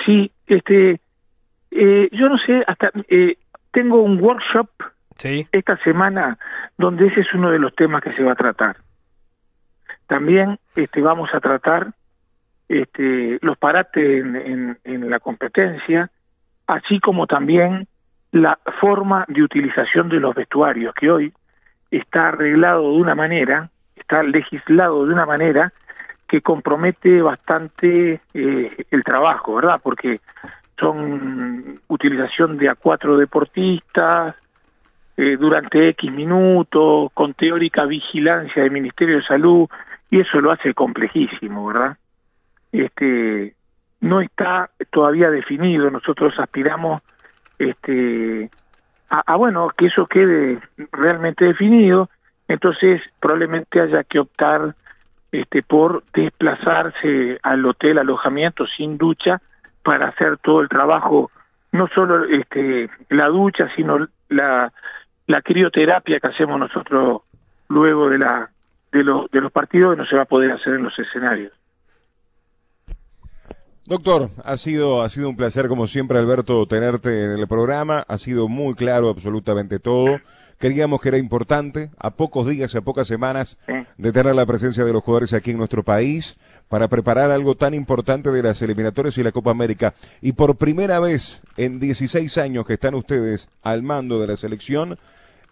Sí, 0.04 0.32
este, 0.48 0.96
eh, 1.70 2.10
yo 2.12 2.30
no 2.30 2.38
sé, 2.40 2.64
hasta 2.66 2.92
eh, 3.10 3.38
tengo 3.72 4.02
un 4.02 4.20
workshop 4.20 4.70
sí. 5.18 5.48
esta 5.52 5.78
semana 5.84 6.40
donde 6.80 7.08
ese 7.08 7.22
es 7.22 7.34
uno 7.36 7.52
de 7.52 7.60
los 7.60 7.76
temas 7.76 8.02
que 8.02 8.14
se 8.14 8.24
va 8.24 8.32
a 8.32 8.36
tratar. 8.36 8.78
También 10.08 10.60
este, 10.76 11.00
vamos 11.00 11.30
a 11.32 11.40
tratar 11.40 11.94
este, 12.68 13.38
los 13.42 13.56
parates 13.60 14.04
en, 14.04 14.36
en, 14.36 14.80
en 14.84 15.10
la 15.12 15.20
competencia, 15.20 16.10
así 16.74 17.00
como 17.00 17.28
también 17.28 17.88
la 18.32 18.58
forma 18.80 19.26
de 19.28 19.44
utilización 19.44 20.10
de 20.10 20.20
los 20.20 20.34
vestuarios, 20.34 20.94
que 20.96 21.12
hoy 21.12 21.34
está 21.92 22.30
arreglado 22.30 22.94
de 22.94 23.02
una 23.02 23.16
manera, 23.16 23.70
está 23.96 24.24
legislado 24.24 25.06
de 25.06 25.14
una 25.14 25.26
manera 25.26 25.72
que 26.28 26.42
compromete 26.42 27.22
bastante 27.22 28.22
eh, 28.34 28.86
el 28.90 29.04
trabajo, 29.04 29.56
¿verdad? 29.56 29.80
Porque 29.84 30.20
son 30.80 31.80
utilización 31.88 32.58
de 32.58 32.70
a 32.70 32.76
cuatro 32.76 33.18
deportistas 33.18 34.36
eh, 35.16 35.38
durante 35.40 35.90
X 35.90 36.12
minutos, 36.12 37.12
con 37.14 37.36
teórica 37.36 37.86
vigilancia 37.86 38.64
del 38.64 38.72
Ministerio 38.72 39.18
de 39.18 39.24
Salud, 39.26 39.68
y 40.10 40.22
eso 40.22 40.40
lo 40.40 40.52
hace 40.52 40.74
complejísimo, 40.74 41.68
¿verdad? 41.68 41.98
Este 42.72 43.54
no 44.04 44.20
está 44.20 44.70
todavía 44.92 45.30
definido, 45.30 45.90
nosotros 45.90 46.34
aspiramos 46.38 47.02
este 47.58 48.50
a, 49.10 49.36
bueno 49.38 49.70
que 49.78 49.86
eso 49.86 50.08
quede 50.08 50.60
realmente 50.92 51.46
definido, 51.46 52.10
entonces 52.50 53.02
probablemente 53.22 53.80
haya 53.80 54.04
que 54.04 54.20
optar 54.20 54.76
este 55.32 55.64
por 55.64 56.04
desplazarse 56.14 57.40
al 57.44 57.66
hotel 57.66 57.98
alojamiento 57.98 58.66
sin 58.68 58.98
ducha 58.98 59.42
para 59.84 60.10
hacer 60.10 60.38
todo 60.38 60.60
el 60.60 60.68
trabajo. 60.68 61.32
No 61.72 61.88
solo 61.88 62.26
este 62.26 62.90
la 63.10 63.28
ducha 63.28 63.70
sino 63.74 64.06
la 64.28 64.74
la 65.28 65.42
crioterapia 65.42 66.20
que 66.20 66.28
hacemos 66.28 66.60
nosotros 66.60 67.22
luego 67.70 68.10
de 68.10 68.18
la 68.18 68.50
de 68.92 69.00
de 69.00 69.42
los 69.42 69.52
partidos 69.54 69.98
no 69.98 70.06
se 70.06 70.18
va 70.18 70.24
a 70.24 70.34
poder 70.34 70.52
hacer 70.52 70.74
en 70.74 70.84
los 70.84 71.00
escenarios 71.00 71.54
Doctor, 73.86 74.30
ha 74.46 74.56
sido, 74.56 75.02
ha 75.02 75.10
sido 75.10 75.28
un 75.28 75.36
placer 75.36 75.68
como 75.68 75.88
siempre 75.88 76.18
Alberto 76.18 76.66
tenerte 76.68 77.26
en 77.26 77.32
el 77.32 77.48
programa, 77.50 78.06
ha 78.08 78.18
sido 78.18 78.48
muy 78.48 78.76
claro 78.76 79.10
absolutamente 79.10 79.78
todo. 79.78 80.22
Creíamos 80.58 81.02
que 81.02 81.10
era 81.10 81.18
importante, 81.18 81.90
a 82.00 82.12
pocos 82.12 82.48
días, 82.48 82.74
a 82.76 82.82
pocas 82.82 83.10
semanas, 83.10 83.58
de 83.98 84.12
tener 84.14 84.34
la 84.36 84.46
presencia 84.46 84.86
de 84.86 84.94
los 84.94 85.04
jugadores 85.04 85.34
aquí 85.34 85.52
en 85.52 85.58
nuestro 85.58 85.84
país 85.84 86.38
para 86.70 86.88
preparar 86.88 87.30
algo 87.30 87.56
tan 87.56 87.74
importante 87.74 88.32
de 88.32 88.42
las 88.42 88.62
eliminatorias 88.62 89.18
y 89.18 89.24
la 89.24 89.34
Copa 89.34 89.52
América. 89.52 89.94
Y 90.22 90.32
por 90.32 90.56
primera 90.56 91.02
vez 91.02 91.42
en 91.58 91.82
16 91.82 92.38
años 92.38 92.66
que 92.66 92.76
están 92.76 92.96
ustedes 92.96 93.50
al 93.64 93.84
mando 93.84 94.22
de 94.22 94.28
la 94.28 94.38
selección, 94.38 94.98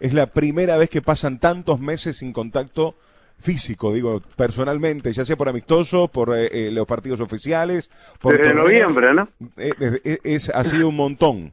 es 0.00 0.14
la 0.14 0.28
primera 0.28 0.78
vez 0.78 0.88
que 0.88 1.02
pasan 1.02 1.38
tantos 1.38 1.80
meses 1.80 2.16
sin 2.16 2.32
contacto 2.32 2.94
físico, 3.42 3.92
digo, 3.92 4.20
personalmente, 4.36 5.12
ya 5.12 5.24
sea 5.24 5.36
por 5.36 5.48
amistoso, 5.48 6.08
por 6.08 6.36
eh, 6.36 6.48
eh, 6.50 6.70
los 6.70 6.86
partidos 6.86 7.20
oficiales. 7.20 7.90
Por 8.20 8.32
Desde 8.32 8.54
torneos. 8.54 8.66
noviembre, 8.66 9.14
¿no? 9.14 9.28
Eh, 9.56 9.72
es, 10.04 10.20
es, 10.24 10.48
ha 10.50 10.64
sido 10.64 10.88
un 10.88 10.96
montón. 10.96 11.52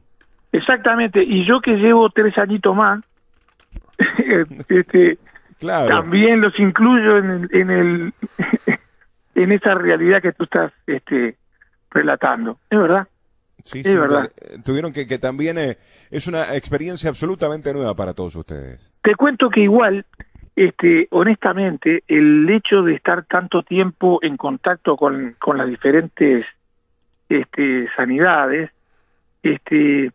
Exactamente, 0.52 1.22
y 1.22 1.46
yo 1.46 1.60
que 1.60 1.72
llevo 1.72 2.08
tres 2.10 2.36
añitos 2.38 2.74
más, 2.74 3.00
este, 4.68 5.18
claro. 5.58 5.88
también 5.88 6.40
los 6.40 6.58
incluyo 6.58 7.18
en 7.18 7.30
el, 7.30 7.48
en 7.52 7.70
el 7.70 8.14
en 9.34 9.52
esa 9.52 9.74
realidad 9.74 10.20
que 10.20 10.32
tú 10.32 10.44
estás 10.44 10.72
este 10.86 11.36
relatando, 11.90 12.58
es 12.70 12.78
verdad. 12.78 13.06
Sí, 13.64 13.80
es 13.80 13.88
sí, 13.88 13.94
verdad. 13.94 14.30
Tuvieron 14.64 14.92
que, 14.92 15.06
que 15.06 15.18
también 15.18 15.58
eh, 15.58 15.76
es 16.10 16.26
una 16.26 16.56
experiencia 16.56 17.10
absolutamente 17.10 17.72
nueva 17.74 17.94
para 17.94 18.14
todos 18.14 18.34
ustedes. 18.34 18.90
Te 19.02 19.14
cuento 19.14 19.50
que 19.50 19.60
igual, 19.60 20.06
este, 20.60 21.08
honestamente, 21.10 22.04
el 22.06 22.46
hecho 22.50 22.82
de 22.82 22.92
estar 22.92 23.24
tanto 23.24 23.62
tiempo 23.62 24.18
en 24.20 24.36
contacto 24.36 24.94
con, 24.94 25.34
con 25.38 25.56
las 25.56 25.66
diferentes 25.66 26.44
este, 27.30 27.88
sanidades, 27.96 28.70
este, 29.42 30.12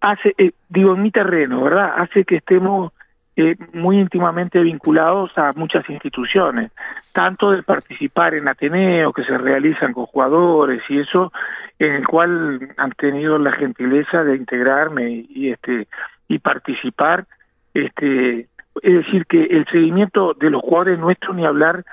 hace, 0.00 0.34
eh, 0.38 0.50
digo, 0.68 0.96
en 0.96 1.02
mi 1.02 1.12
terreno, 1.12 1.62
¿verdad? 1.62 1.92
Hace 1.98 2.24
que 2.24 2.38
estemos 2.38 2.94
eh, 3.36 3.54
muy 3.74 4.00
íntimamente 4.00 4.58
vinculados 4.60 5.30
a 5.38 5.52
muchas 5.52 5.88
instituciones, 5.88 6.72
tanto 7.12 7.52
de 7.52 7.62
participar 7.62 8.34
en 8.34 8.48
Ateneo, 8.48 9.12
que 9.12 9.22
se 9.22 9.38
realizan 9.38 9.92
con 9.92 10.06
jugadores 10.06 10.82
y 10.88 10.98
eso, 10.98 11.32
en 11.78 11.92
el 11.92 12.08
cual 12.08 12.74
han 12.76 12.90
tenido 12.90 13.38
la 13.38 13.52
gentileza 13.52 14.24
de 14.24 14.34
integrarme 14.34 15.10
y, 15.10 15.26
y 15.30 15.50
este 15.52 15.86
y 16.26 16.40
participar, 16.40 17.24
este 17.72 18.48
es 18.82 18.94
decir 18.94 19.26
que 19.26 19.44
el 19.44 19.66
seguimiento 19.66 20.34
de 20.34 20.50
los 20.50 20.62
jugadores 20.62 20.98
nuestros 20.98 21.36
ni 21.36 21.44
hablar 21.44 21.84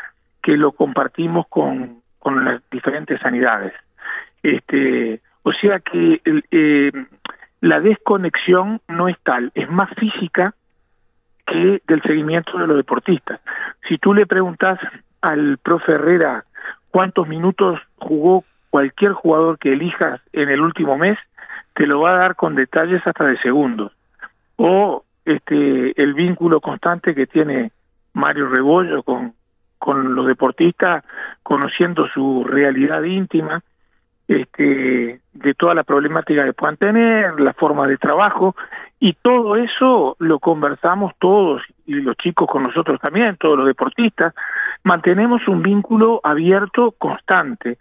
que 0.41 0.57
lo 0.57 0.71
compartimos 0.71 1.47
con 1.47 2.01
con 2.19 2.45
las 2.45 2.61
diferentes 2.71 3.19
sanidades, 3.19 3.73
este 4.41 5.21
o 5.43 5.51
sea 5.51 5.79
que 5.79 6.21
eh, 6.23 6.91
la 7.59 7.79
desconexión 7.79 8.81
no 8.87 9.07
es 9.07 9.17
tal, 9.23 9.51
es 9.55 9.69
más 9.69 9.89
física 9.95 10.53
que 11.45 11.81
del 11.87 12.01
seguimiento 12.01 12.57
de 12.57 12.67
los 12.67 12.77
deportistas. 12.77 13.39
Si 13.87 13.97
tú 13.97 14.13
le 14.13 14.25
preguntas 14.25 14.79
al 15.21 15.57
profe 15.57 15.93
Herrera 15.93 16.45
cuántos 16.91 17.27
minutos 17.27 17.79
jugó 17.97 18.43
cualquier 18.69 19.13
jugador 19.13 19.57
que 19.59 19.73
elijas 19.73 20.21
en 20.31 20.49
el 20.49 20.61
último 20.61 20.97
mes, 20.97 21.17
te 21.73 21.87
lo 21.87 22.01
va 22.01 22.11
a 22.11 22.17
dar 22.17 22.35
con 22.35 22.55
detalles 22.55 23.05
hasta 23.05 23.25
de 23.25 23.37
segundos. 23.39 23.91
O 24.55 25.03
este, 25.25 26.01
el 26.01 26.13
vínculo 26.13 26.59
constante 26.59 27.15
que 27.15 27.27
tiene 27.27 27.71
Mario 28.13 28.49
Rebollo 28.49 29.03
con, 29.03 29.33
con 29.77 30.15
los 30.15 30.27
deportistas, 30.27 31.03
conociendo 31.41 32.07
su 32.07 32.43
realidad 32.43 33.03
íntima, 33.03 33.61
este, 34.27 35.19
de 35.33 35.53
toda 35.55 35.73
la 35.75 35.83
problemática 35.83 36.45
que 36.45 36.53
puedan 36.53 36.77
tener, 36.77 37.39
la 37.39 37.53
forma 37.53 37.87
de 37.87 37.97
trabajo, 37.97 38.55
y 38.99 39.13
todo 39.21 39.57
eso 39.57 40.15
lo 40.19 40.39
conversamos 40.39 41.13
todos, 41.19 41.61
y 41.85 41.95
los 41.95 42.15
chicos 42.17 42.47
con 42.47 42.63
nosotros 42.63 42.99
también, 43.01 43.35
todos 43.37 43.57
los 43.57 43.67
deportistas, 43.67 44.33
mantenemos 44.83 45.45
un 45.47 45.61
vínculo 45.61 46.21
abierto 46.23 46.91
constante. 46.97 47.77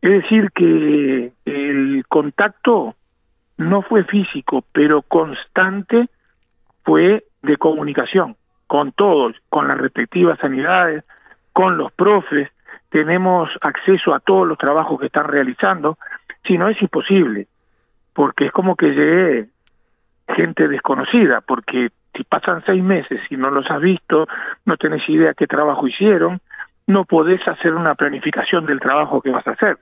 Es 0.00 0.22
decir, 0.22 0.50
que 0.52 1.32
el 1.44 2.04
contacto 2.08 2.94
no 3.56 3.82
fue 3.82 4.04
físico, 4.04 4.64
pero 4.72 5.02
constante 5.02 6.08
fue 6.90 7.22
de 7.42 7.56
comunicación 7.56 8.34
con 8.66 8.90
todos, 8.90 9.36
con 9.48 9.68
las 9.68 9.78
respectivas 9.78 10.40
sanidades, 10.40 11.04
con 11.52 11.76
los 11.76 11.92
profes, 11.92 12.50
tenemos 12.88 13.48
acceso 13.60 14.12
a 14.12 14.18
todos 14.18 14.44
los 14.44 14.58
trabajos 14.58 14.98
que 14.98 15.06
están 15.06 15.28
realizando, 15.28 15.98
si 16.44 16.58
no 16.58 16.68
es 16.68 16.82
imposible, 16.82 17.46
porque 18.12 18.46
es 18.46 18.52
como 18.52 18.74
que 18.74 18.88
llegue 18.88 19.46
gente 20.34 20.66
desconocida, 20.66 21.40
porque 21.42 21.90
si 22.12 22.24
pasan 22.24 22.64
seis 22.66 22.82
meses 22.82 23.20
y 23.30 23.36
no 23.36 23.52
los 23.52 23.70
has 23.70 23.80
visto, 23.80 24.26
no 24.64 24.76
tenés 24.76 25.08
idea 25.08 25.34
qué 25.34 25.46
trabajo 25.46 25.86
hicieron, 25.86 26.40
no 26.88 27.04
podés 27.04 27.46
hacer 27.46 27.72
una 27.72 27.94
planificación 27.94 28.66
del 28.66 28.80
trabajo 28.80 29.22
que 29.22 29.30
vas 29.30 29.46
a 29.46 29.52
hacer. 29.52 29.78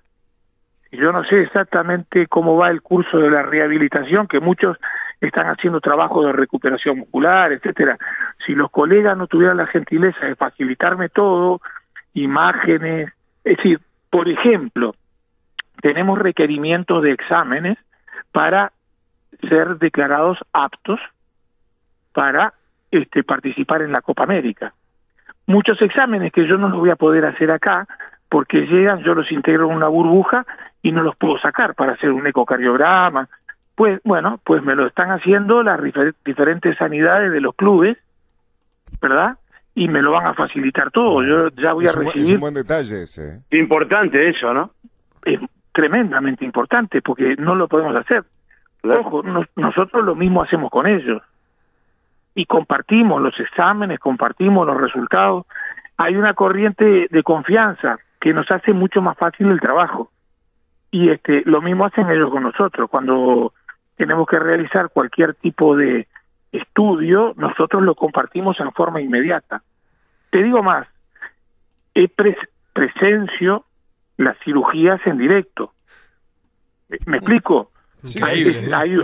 Yo 0.93 1.11
no 1.13 1.25
sé 1.25 1.41
exactamente 1.41 2.27
cómo 2.27 2.59
va 2.59 2.69
el 2.69 2.83
curso 2.83 3.17
de 3.17 3.31
la 3.31 3.41
rehabilitación, 3.41 4.27
que 4.27 4.41
muchos 4.41 4.77
están 5.21 5.47
haciendo 5.47 5.81
trabajo 5.81 6.25
de 6.25 6.33
recuperación 6.33 6.99
muscular, 6.99 7.53
etcétera. 7.53 7.99
Si 8.47 8.55
los 8.55 8.71
colegas 8.71 9.17
no 9.17 9.27
tuvieran 9.27 9.57
la 9.57 9.67
gentileza 9.67 10.27
de 10.27 10.37
facilitarme 10.37 11.09
todo, 11.09 11.61
imágenes, 12.15 13.13
es 13.45 13.57
decir, 13.57 13.81
por 14.11 14.29
ejemplo, 14.29 14.95
tenemos 15.81 16.19
requerimientos 16.19 17.03
de 17.03 17.13
exámenes 17.13 17.79
para 18.33 18.73
ser 19.49 19.79
declarados 19.79 20.39
aptos 20.53 21.01
para 22.13 22.55
este 22.91 23.23
participar 23.23 23.83
en 23.83 23.93
la 23.93 24.01
Copa 24.01 24.25
América. 24.25 24.73
Muchos 25.47 25.81
exámenes 25.81 26.33
que 26.33 26.47
yo 26.47 26.57
no 26.59 26.69
los 26.69 26.79
voy 26.79 26.91
a 26.91 26.97
poder 26.97 27.25
hacer 27.25 27.51
acá 27.51 27.87
porque 28.29 28.67
llegan, 28.67 29.03
yo 29.03 29.15
los 29.15 29.31
integro 29.33 29.71
en 29.71 29.77
una 29.77 29.89
burbuja 29.89 30.45
y 30.83 30.93
no 30.93 31.03
los 31.03 31.17
puedo 31.17 31.39
sacar 31.39 31.75
para 31.75 31.93
hacer 31.93 32.11
un 32.11 32.27
ecocardiograma. 32.27 33.29
Pues 33.79 34.01
bueno, 34.03 34.41
pues 34.43 34.61
me 34.65 34.75
lo 34.75 34.89
están 34.89 35.11
haciendo 35.11 35.63
las 35.63 35.81
diferentes 36.25 36.77
sanidades 36.79 37.31
de 37.31 37.41
los 37.41 37.55
clubes, 37.55 37.97
¿verdad? 39.01 39.39
Y 39.77 39.87
me 39.87 40.03
lo 40.03 40.11
van 40.11 40.27
a 40.27 40.35
facilitar 40.35 40.91
todo. 40.91 41.23
Yo 41.23 41.49
ya 41.51 41.75
voy 41.75 41.87
a 41.87 41.93
recibir. 41.93 42.27
Es 42.27 42.33
un 42.33 42.41
buen 42.41 42.55
detalle 42.55 43.03
ese. 43.03 43.37
¿eh? 43.37 43.41
Importante 43.53 44.31
eso, 44.31 44.53
¿no? 44.53 44.73
Es 45.25 45.39
tremendamente 45.73 46.45
importante 46.45 47.01
porque 47.03 47.37
no 47.39 47.55
lo 47.55 47.69
podemos 47.69 47.95
hacer. 47.95 48.25
Ojo, 48.83 49.23
nosotros 49.55 50.05
lo 50.05 50.17
mismo 50.17 50.43
hacemos 50.43 50.73
con 50.73 50.89
ellos 50.89 51.23
y 52.35 52.47
compartimos 52.47 53.23
los 53.23 53.39
exámenes, 53.39 54.01
compartimos 54.01 54.67
los 54.67 54.81
resultados. 54.81 55.47
Hay 55.99 56.17
una 56.17 56.35
corriente 56.35 57.07
de 57.09 57.23
confianza 57.23 58.01
que 58.21 58.33
nos 58.33 58.51
hace 58.51 58.73
mucho 58.73 59.01
más 59.03 59.17
fácil 59.17 59.53
el 59.53 59.61
trabajo 59.61 60.11
y 60.91 61.11
este 61.11 61.43
lo 61.45 61.63
mismo 61.63 61.85
hacen 61.85 62.11
ellos 62.11 62.31
con 62.33 62.43
nosotros 62.43 62.91
cuando 62.91 63.53
tenemos 63.99 64.27
que 64.27 64.39
realizar 64.39 64.89
cualquier 64.91 65.35
tipo 65.35 65.77
de 65.77 66.07
estudio 66.53 67.35
nosotros 67.37 67.83
lo 67.83 67.95
compartimos 67.95 68.59
en 68.61 68.73
forma 68.73 69.03
inmediata. 69.03 69.63
Te 70.31 70.43
digo 70.43 70.63
más 70.63 70.87
he 71.95 72.09
presencio 72.73 73.65
las 74.17 74.39
cirugías 74.45 75.01
en 75.05 75.19
directo. 75.19 75.73
Me 77.07 77.19
explico 77.19 77.71
hay, 78.23 78.49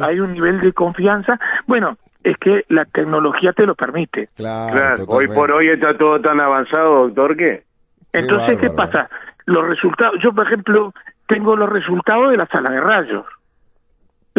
hay, 0.00 0.20
un 0.20 0.32
nivel 0.32 0.60
de 0.60 0.72
confianza. 0.72 1.38
Bueno 1.66 1.98
es 2.22 2.38
que 2.38 2.64
la 2.68 2.84
tecnología 2.86 3.52
te 3.52 3.66
lo 3.66 3.74
permite. 3.74 4.30
Claro, 4.36 5.04
hoy 5.08 5.26
por 5.26 5.50
hoy 5.50 5.66
está 5.66 5.98
todo 5.98 6.20
tan 6.20 6.40
avanzado 6.40 7.08
doctor 7.08 7.36
que 7.36 7.64
entonces 8.12 8.58
qué 8.60 8.70
pasa 8.70 9.10
los 9.46 9.66
resultados 9.66 10.14
yo 10.22 10.32
por 10.32 10.46
ejemplo 10.46 10.94
tengo 11.26 11.56
los 11.56 11.68
resultados 11.68 12.30
de 12.30 12.36
la 12.36 12.46
sala 12.46 12.70
de 12.70 12.80
rayos. 12.80 13.26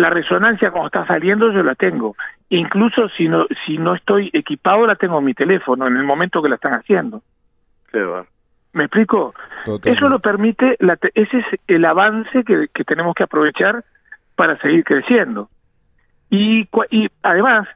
La 0.06 0.12
resonancia 0.12 0.70
cuando 0.70 0.86
está 0.86 1.08
saliendo 1.08 1.52
yo 1.52 1.64
la 1.64 1.74
tengo. 1.74 2.16
Incluso 2.50 3.10
si 3.18 3.28
no 3.28 3.48
si 3.66 3.80
no 3.80 3.96
estoy 3.96 4.30
equipado 4.34 4.86
la 4.86 4.94
tengo 4.94 5.18
en 5.18 5.26
mi 5.26 5.34
teléfono 5.34 5.88
en 5.88 5.98
el 5.98 6.04
momento 6.04 6.44
que 6.44 6.50
la 6.50 6.56
están 6.56 6.74
haciendo. 6.74 7.24
¿Me 8.74 8.84
explico? 8.84 9.34
Eso 9.84 10.08
lo 10.08 10.20
permite, 10.20 10.76
la 10.80 10.96
ese 11.16 11.40
es 11.40 11.46
el 11.66 11.84
avance 11.86 12.44
que, 12.44 12.68
que 12.72 12.84
tenemos 12.84 13.16
que 13.16 13.24
aprovechar 13.24 13.84
para 14.36 14.60
seguir 14.60 14.84
creciendo. 14.84 15.50
Y, 16.30 16.70
y 16.92 17.08
además, 17.24 17.68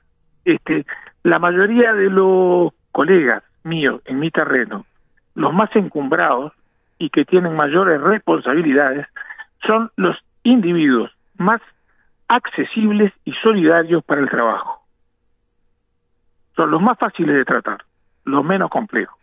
este, 0.45 0.86
la 1.23 1.39
mayoría 1.39 1.93
de 1.93 2.11
los 2.11 2.73
colegas 2.91 3.41
míos 3.63 4.03
en 4.05 4.19
mi 4.19 4.30
terreno, 4.30 4.86
los 5.34 5.51
más 5.51 5.75
encumbrados, 5.75 6.53
y 6.99 7.09
que 7.09 7.25
tienen 7.25 7.55
mayores 7.55 7.99
responsabilidades 7.99 9.07
son 9.65 9.89
los 9.95 10.15
individuos 10.43 11.09
más 11.36 11.59
accesibles 12.30 13.11
y 13.25 13.34
solidarios 13.34 14.03
para 14.05 14.21
el 14.21 14.30
trabajo. 14.30 14.82
Son 16.55 16.71
los 16.71 16.82
más 16.82 16.97
fáciles 16.97 17.36
de 17.36 17.43
tratar, 17.43 17.84
los 18.23 18.45
menos 18.45 18.69
complejos. 18.69 19.17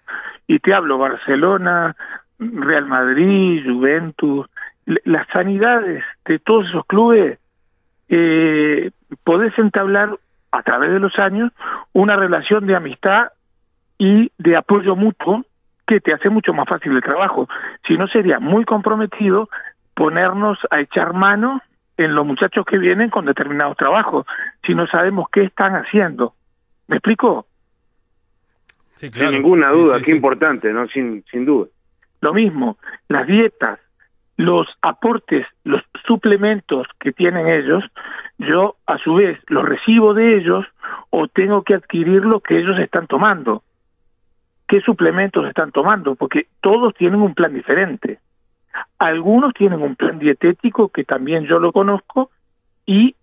Y 0.46 0.58
te 0.58 0.74
hablo 0.74 0.98
Barcelona, 0.98 1.96
Real 2.38 2.86
Madrid, 2.86 3.64
Juventus, 3.64 4.46
las 5.04 5.26
sanidades 5.32 6.04
de 6.24 6.38
todos 6.38 6.68
esos 6.68 6.84
clubes, 6.86 7.38
eh, 8.08 8.90
podés 9.24 9.56
entablar 9.58 10.16
a 10.52 10.62
través 10.62 10.90
de 10.90 11.00
los 11.00 11.16
años 11.18 11.52
una 11.92 12.16
relación 12.16 12.66
de 12.66 12.76
amistad 12.76 13.32
y 13.98 14.30
de 14.38 14.56
apoyo 14.56 14.94
mutuo 14.94 15.44
que 15.86 16.00
te 16.00 16.14
hace 16.14 16.30
mucho 16.30 16.52
más 16.52 16.66
fácil 16.68 16.92
el 16.92 17.02
trabajo. 17.02 17.48
Si 17.86 17.96
no, 17.96 18.08
sería 18.08 18.38
muy 18.38 18.64
comprometido 18.64 19.48
ponernos 19.94 20.58
a 20.70 20.80
echar 20.80 21.12
mano 21.14 21.60
en 21.96 22.14
los 22.14 22.26
muchachos 22.26 22.64
que 22.66 22.78
vienen 22.78 23.10
con 23.10 23.24
determinados 23.24 23.76
trabajos, 23.76 24.26
si 24.64 24.74
no 24.74 24.86
sabemos 24.86 25.28
qué 25.30 25.44
están 25.44 25.74
haciendo. 25.74 26.34
¿Me 26.88 26.96
explico? 26.96 27.46
Sí, 28.96 29.10
Sin 29.10 29.30
ninguna 29.30 29.70
duda, 29.70 29.98
qué 30.00 30.10
importante, 30.10 30.72
¿no? 30.72 30.86
Sin, 30.88 31.24
sin 31.30 31.44
duda. 31.44 31.68
Lo 32.20 32.32
mismo, 32.32 32.78
las 33.08 33.26
dietas, 33.26 33.78
los 34.36 34.66
aportes, 34.82 35.46
los 35.64 35.82
suplementos 36.06 36.86
que 36.98 37.12
tienen 37.12 37.48
ellos, 37.48 37.84
yo 38.38 38.76
a 38.86 38.98
su 38.98 39.14
vez 39.14 39.38
los 39.48 39.64
recibo 39.64 40.14
de 40.14 40.36
ellos 40.36 40.64
o 41.10 41.28
tengo 41.28 41.62
que 41.62 41.74
adquirir 41.74 42.24
lo 42.24 42.40
que 42.40 42.58
ellos 42.58 42.78
están 42.78 43.06
tomando 43.06 43.62
qué 44.66 44.80
suplementos 44.80 45.46
están 45.46 45.72
tomando, 45.72 46.14
porque 46.14 46.48
todos 46.60 46.94
tienen 46.94 47.20
un 47.20 47.34
plan 47.34 47.54
diferente. 47.54 48.18
Algunos 48.98 49.54
tienen 49.54 49.82
un 49.82 49.96
plan 49.96 50.18
dietético 50.18 50.88
que 50.88 51.04
también 51.04 51.46
yo 51.46 51.58
lo 51.58 51.72
conozco 51.72 52.30
y 52.84 53.14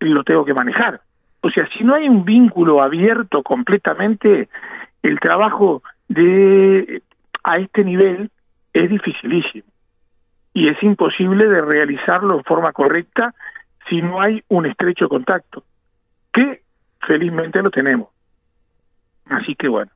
lo 0.00 0.24
tengo 0.24 0.44
que 0.44 0.54
manejar. 0.54 1.00
O 1.40 1.50
sea, 1.50 1.68
si 1.76 1.84
no 1.84 1.94
hay 1.94 2.08
un 2.08 2.24
vínculo 2.24 2.82
abierto 2.82 3.42
completamente, 3.42 4.48
el 5.02 5.20
trabajo 5.20 5.82
de 6.08 7.02
a 7.44 7.58
este 7.58 7.84
nivel 7.84 8.30
es 8.72 8.90
dificilísimo 8.90 9.66
y 10.52 10.68
es 10.68 10.82
imposible 10.82 11.46
de 11.46 11.60
realizarlo 11.60 12.36
en 12.36 12.44
forma 12.44 12.72
correcta 12.72 13.34
si 13.88 14.02
no 14.02 14.20
hay 14.20 14.42
un 14.48 14.66
estrecho 14.66 15.08
contacto, 15.08 15.62
que 16.32 16.62
felizmente 17.06 17.62
lo 17.62 17.70
tenemos. 17.70 18.08
Así 19.26 19.54
que 19.54 19.68
bueno. 19.68 19.90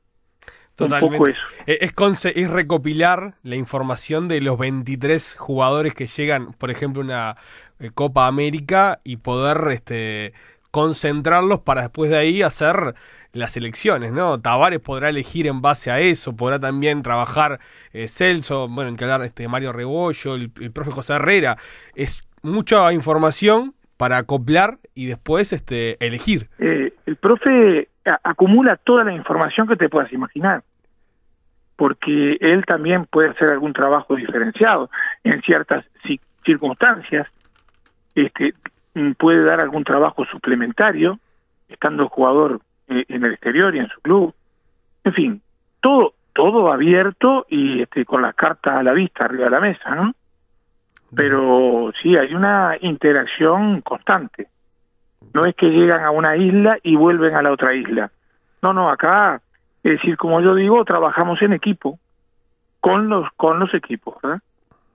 Totalmente. 0.75 1.35
Eh, 1.67 1.79
es, 1.81 2.25
es, 2.25 2.49
recopilar 2.49 3.35
la 3.43 3.55
información 3.55 4.27
de 4.27 4.41
los 4.41 4.57
23 4.57 5.35
jugadores 5.37 5.93
que 5.93 6.07
llegan, 6.07 6.53
por 6.53 6.71
ejemplo, 6.71 7.01
a 7.01 7.05
una 7.05 7.37
eh, 7.79 7.91
Copa 7.93 8.27
América 8.27 8.99
y 9.03 9.17
poder 9.17 9.71
este, 9.71 10.33
concentrarlos 10.71 11.59
para 11.59 11.81
después 11.83 12.09
de 12.09 12.17
ahí 12.17 12.41
hacer 12.41 12.95
las 13.33 13.57
elecciones, 13.57 14.11
¿no? 14.11 14.39
Tavares 14.39 14.79
podrá 14.79 15.09
elegir 15.09 15.47
en 15.47 15.61
base 15.61 15.91
a 15.91 15.99
eso, 15.99 16.35
podrá 16.35 16.59
también 16.59 17.01
trabajar 17.03 17.59
eh, 17.91 18.07
Celso, 18.07 18.67
bueno, 18.67 18.89
en 18.89 18.95
que 18.95 19.03
hablar 19.03 19.23
este, 19.23 19.47
Mario 19.47 19.73
Rebollo, 19.73 20.35
el, 20.35 20.51
el 20.59 20.71
profe 20.71 20.91
José 20.91 21.13
Herrera. 21.13 21.57
Es 21.95 22.27
mucha 22.41 22.91
información 22.93 23.75
para 23.97 24.17
acoplar 24.17 24.79
y 24.95 25.05
después 25.05 25.53
este, 25.53 26.03
elegir. 26.05 26.49
El 27.13 27.17
profe 27.17 27.89
acumula 28.23 28.75
toda 28.75 29.03
la 29.03 29.13
información 29.13 29.67
que 29.67 29.75
te 29.75 29.87
puedas 29.87 30.11
imaginar, 30.11 30.63
porque 31.75 32.37
él 32.41 32.65
también 32.65 33.05
puede 33.05 33.29
hacer 33.29 33.49
algún 33.49 33.71
trabajo 33.71 34.15
diferenciado 34.15 34.89
en 35.23 35.39
ciertas 35.43 35.85
circunstancias, 36.43 37.27
este, 38.15 38.55
puede 39.17 39.43
dar 39.43 39.61
algún 39.61 39.83
trabajo 39.83 40.25
suplementario, 40.25 41.19
estando 41.69 42.03
el 42.03 42.09
jugador 42.09 42.61
eh, 42.87 43.05
en 43.07 43.23
el 43.23 43.33
exterior 43.33 43.75
y 43.75 43.79
en 43.79 43.89
su 43.89 44.01
club. 44.01 44.33
En 45.03 45.13
fin, 45.13 45.41
todo 45.81 46.15
todo 46.33 46.73
abierto 46.73 47.45
y 47.47 47.83
este, 47.83 48.05
con 48.05 48.23
las 48.23 48.33
cartas 48.33 48.79
a 48.79 48.81
la 48.81 48.93
vista 48.93 49.25
arriba 49.25 49.45
de 49.45 49.51
la 49.51 49.59
mesa, 49.59 49.93
¿no? 49.93 50.15
Pero 51.15 51.91
sí, 52.01 52.17
hay 52.17 52.33
una 52.33 52.75
interacción 52.81 53.81
constante. 53.81 54.47
No 55.33 55.45
es 55.45 55.55
que 55.55 55.67
llegan 55.67 56.03
a 56.03 56.11
una 56.11 56.35
isla 56.37 56.77
y 56.83 56.95
vuelven 56.95 57.35
a 57.35 57.41
la 57.41 57.51
otra 57.51 57.73
isla. 57.73 58.11
No, 58.61 58.73
no, 58.73 58.87
acá, 58.87 59.41
es 59.83 59.91
decir, 59.93 60.15
como 60.17 60.41
yo 60.41 60.55
digo, 60.55 60.85
trabajamos 60.85 61.41
en 61.41 61.53
equipo 61.53 61.99
con 62.79 63.09
los 63.09 63.27
con 63.35 63.59
los 63.59 63.73
equipos, 63.73 64.15
¿verdad? 64.21 64.41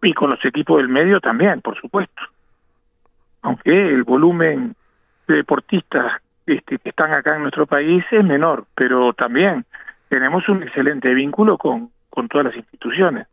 Y 0.03 0.13
con 0.13 0.31
los 0.31 0.45
equipos 0.45 0.79
del 0.79 0.89
medio 0.89 1.21
también, 1.21 1.61
por 1.61 1.79
supuesto. 1.81 2.23
Aunque 3.43 3.71
el 3.71 4.05
volumen 4.05 4.75
de 5.27 5.35
deportistas 5.37 6.21
este, 6.47 6.79
que 6.79 6.89
están 6.91 7.13
acá 7.13 7.37
en 7.37 7.43
nuestro 7.43 7.67
país 7.67 8.05
es 8.11 8.25
menor, 8.25 8.65
pero 8.75 9.13
también 9.13 9.65
tenemos 10.09 10.49
un 10.49 10.63
excelente 10.63 11.13
vínculo 11.13 11.59
con, 11.59 11.91
con 12.11 12.29
todas 12.29 12.47
las 12.47 12.57
instituciones. 12.57 13.27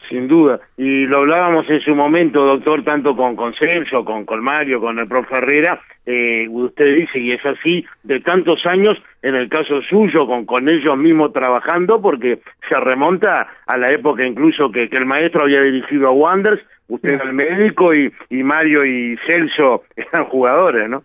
Sin 0.00 0.28
duda. 0.28 0.60
Y 0.76 1.06
lo 1.06 1.18
hablábamos 1.18 1.68
en 1.68 1.80
su 1.80 1.94
momento, 1.94 2.44
doctor, 2.44 2.84
tanto 2.84 3.16
con, 3.16 3.34
con 3.34 3.52
Celso, 3.54 4.04
con, 4.04 4.24
con 4.24 4.42
Mario, 4.42 4.80
con 4.80 4.98
el 4.98 5.08
profe 5.08 5.36
Herrera. 5.36 5.80
Eh, 6.06 6.46
usted 6.48 6.94
dice, 6.94 7.18
y 7.18 7.32
es 7.32 7.44
así, 7.44 7.84
de 8.04 8.20
tantos 8.20 8.64
años, 8.64 8.96
en 9.22 9.34
el 9.34 9.48
caso 9.48 9.82
suyo, 9.82 10.26
con, 10.26 10.46
con 10.46 10.68
ellos 10.68 10.96
mismos 10.96 11.32
trabajando, 11.32 12.00
porque 12.00 12.38
se 12.68 12.78
remonta 12.78 13.48
a 13.66 13.76
la 13.76 13.88
época 13.88 14.24
incluso 14.24 14.70
que, 14.70 14.88
que 14.88 14.96
el 14.96 15.04
maestro 15.04 15.42
había 15.44 15.60
dirigido 15.62 16.08
a 16.08 16.12
Wanders, 16.12 16.62
usted 16.86 17.14
era 17.14 17.24
el 17.24 17.34
médico 17.34 17.92
y, 17.92 18.12
y 18.30 18.42
Mario 18.42 18.86
y 18.86 19.18
Celso 19.26 19.82
eran 19.96 20.26
jugadores, 20.26 20.88
¿no? 20.88 21.02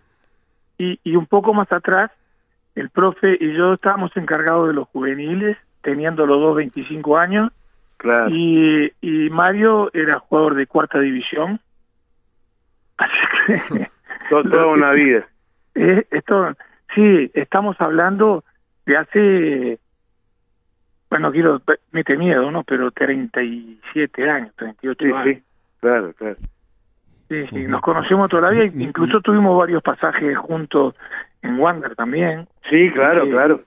Y, 0.78 0.98
y 1.04 1.16
un 1.16 1.26
poco 1.26 1.52
más 1.52 1.70
atrás, 1.72 2.10
el 2.74 2.90
profe 2.90 3.36
y 3.38 3.52
yo 3.54 3.74
estábamos 3.74 4.16
encargados 4.16 4.68
de 4.68 4.74
los 4.74 4.88
juveniles, 4.88 5.56
teniendo 5.82 6.26
los 6.26 6.40
dos 6.40 6.56
25 6.56 7.18
años, 7.18 7.52
Claro. 8.04 8.28
y, 8.30 8.92
y 9.00 9.30
Mario 9.30 9.90
era 9.94 10.18
jugador 10.18 10.54
de 10.56 10.66
cuarta 10.66 11.00
división. 11.00 11.58
Así 12.98 13.12
que... 13.72 13.90
Toda 14.30 14.66
una 14.66 14.92
vida. 14.92 15.26
Eh, 15.76 16.06
esto, 16.12 16.54
sí, 16.94 17.32
estamos 17.34 17.74
hablando 17.80 18.44
de 18.86 18.96
hace, 18.96 19.78
bueno, 21.10 21.32
quiero, 21.32 21.60
mete 21.90 22.16
miedo, 22.16 22.48
¿no? 22.52 22.62
Pero 22.62 22.92
37 22.92 24.30
años, 24.30 24.54
38 24.54 25.04
Sí, 25.04 25.12
años. 25.12 25.24
sí. 25.36 25.42
Claro, 25.80 26.12
claro. 26.12 26.36
Sí, 27.28 27.44
sí, 27.50 27.66
nos 27.66 27.80
conocemos 27.82 28.30
toda 28.30 28.42
la 28.42 28.50
vida, 28.50 28.66
incluso 28.72 29.20
tuvimos 29.20 29.58
varios 29.58 29.82
pasajes 29.82 30.38
juntos 30.38 30.94
en 31.42 31.58
Wander 31.58 31.96
también. 31.96 32.46
Sí, 32.70 32.88
claro, 32.92 33.24
Sí. 33.24 33.30
claro. 33.32 33.60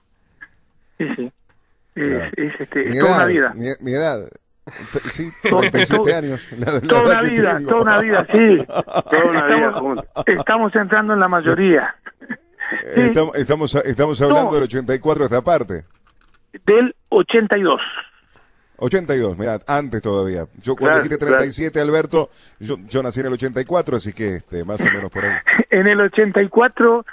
Sí, 0.96 1.14
sí. 1.14 1.32
Es, 2.00 2.08
Claro. 2.08 2.30
es, 2.36 2.60
este, 2.60 2.84
Mi 2.84 2.98
toda 2.98 3.10
una 3.10 3.18
edad, 3.22 3.26
vida. 3.28 3.52
Mi, 3.54 3.68
mi 3.80 3.92
edad. 3.92 4.28
Sí, 5.10 5.30
Todo- 5.48 5.60
37 5.60 5.96
todo- 5.96 6.16
años. 6.16 6.48
la- 6.58 6.72
la 6.74 6.80
Toda 6.80 7.02
una 7.02 7.20
vida, 7.22 7.56
tengo. 7.56 7.70
toda 7.70 7.82
una 7.82 7.98
vida, 8.00 8.26
sí. 8.30 8.66
Toda 9.10 9.24
una 9.24 9.46
vida 9.46 9.56
Estamos- 9.56 9.80
juntos. 9.80 10.04
Estamos 10.26 10.74
entrando 10.76 11.14
en 11.14 11.20
la 11.20 11.28
mayoría. 11.28 11.94
Sí. 12.94 13.00
Estamos, 13.00 13.34
estamos, 13.36 13.74
estamos 13.76 14.20
hablando 14.20 14.50
No. 14.50 14.54
del 14.56 14.64
84 14.64 15.24
esta 15.24 15.40
parte. 15.40 15.84
Del 16.66 16.94
82. 17.08 17.80
82, 18.76 19.38
mirá, 19.38 19.58
antes 19.66 20.02
todavía. 20.02 20.46
Yo 20.62 20.76
cuando 20.76 20.90
Claro, 20.90 21.02
dijiste 21.02 21.18
claro. 21.18 21.36
37, 21.38 21.80
Alberto, 21.80 22.30
yo, 22.60 22.76
yo 22.86 23.02
nací 23.02 23.20
en 23.20 23.26
el 23.26 23.32
84, 23.32 23.96
así 23.96 24.12
que 24.12 24.36
este, 24.36 24.64
más 24.64 24.80
o 24.82 24.84
menos 24.84 25.10
por 25.10 25.24
ahí. 25.24 25.32
En 25.70 25.86
el 25.86 25.98
84, 26.00 27.06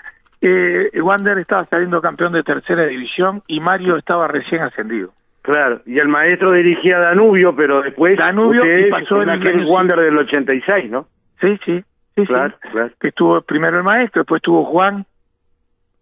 eh, 0.47 1.01
Wander 1.01 1.37
estaba 1.39 1.65
saliendo 1.65 2.01
campeón 2.01 2.33
de 2.33 2.43
tercera 2.43 2.85
división 2.85 3.41
y 3.47 3.59
Mario 3.59 3.97
estaba 3.97 4.27
recién 4.27 4.61
ascendido. 4.61 5.11
Claro, 5.41 5.81
y 5.85 5.99
el 5.99 6.07
maestro 6.07 6.51
dirigía 6.51 6.99
Danubio, 6.99 7.55
pero 7.55 7.81
después 7.81 8.15
Danubio 8.17 8.61
y 8.65 8.89
pasó 8.89 9.21
en 9.21 9.29
el 9.29 9.41
aquel. 9.41 9.65
Wander 9.65 9.99
del 9.99 10.17
86, 10.17 10.89
¿no? 10.89 11.07
Sí, 11.39 11.59
sí, 11.65 11.83
sí, 12.15 12.25
Claro, 12.25 12.55
sí. 12.63 12.69
claro. 12.69 12.91
Que 12.99 13.07
estuvo 13.09 13.41
primero 13.41 13.77
el 13.77 13.83
maestro, 13.83 14.21
después 14.21 14.39
estuvo 14.39 14.65
Juan, 14.65 15.05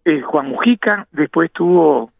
eh, 0.04 0.20
Juan 0.22 0.48
Mujica, 0.48 1.06
después 1.12 1.46
estuvo 1.50 2.10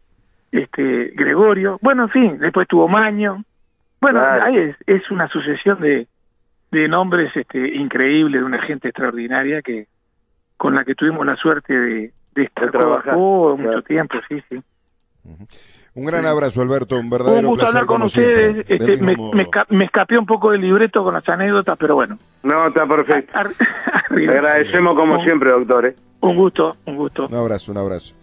este 0.51 1.11
Gregorio, 1.15 1.77
bueno, 1.81 2.03
en 2.03 2.09
fin, 2.09 2.37
después 2.39 2.65
estuvo 2.65 2.87
Maño. 2.87 3.43
Bueno, 4.01 4.19
Claro. 4.19 4.43
ahí 4.45 4.57
es, 4.57 4.75
es 4.85 5.09
una 5.11 5.27
sucesión 5.29 5.79
de, 5.81 6.07
de 6.71 6.87
nombres 6.87 7.35
este, 7.35 7.75
increíbles, 7.75 8.39
de 8.41 8.45
una 8.45 8.61
gente 8.61 8.89
extraordinaria 8.89 9.61
que 9.61 9.87
con 10.57 10.73
la 10.75 10.83
que 10.83 10.95
tuvimos 10.95 11.25
la 11.25 11.35
suerte 11.35 11.73
de, 11.73 12.11
de 12.35 12.43
estar 12.43 12.71
codo 12.71 13.57
mucho 13.57 13.63
claro. 13.69 13.81
tiempo, 13.83 14.15
sí, 14.29 14.41
sí. 14.49 14.59
Un 15.95 16.05
gran 16.05 16.25
abrazo, 16.25 16.61
Alberto, 16.61 16.97
un 16.99 17.09
verdadero 17.09 17.47
Un 17.49 17.55
gusto 17.55 17.65
placer 17.65 17.77
hablar 17.81 17.85
con 17.87 18.01
ustedes. 18.03 18.65
Este, 18.69 18.97
me, 18.97 19.11
me, 19.11 19.15
modo. 19.15 19.31
esca- 19.33 19.65
me 19.69 19.85
escapé 19.85 20.19
un 20.19 20.25
poco 20.25 20.51
del 20.51 20.61
libreto 20.61 21.03
con 21.03 21.13
las 21.13 21.27
anécdotas, 21.27 21.77
pero 21.79 21.95
bueno. 21.95 22.17
No, 22.43 22.67
está 22.67 22.85
perfecto. 22.85 23.31
Ar- 23.37 23.47
agradecemos 24.09 24.93
como 24.95 25.15
Un- 25.15 25.23
siempre, 25.23 25.51
doctor. 25.51 25.85
¿eh? 25.87 25.95
Un 26.21 26.35
gusto, 26.35 26.75
un 26.85 26.95
gusto. 26.97 27.27
Un 27.27 27.35
abrazo, 27.35 27.71
un 27.71 27.77
abrazo. 27.77 28.13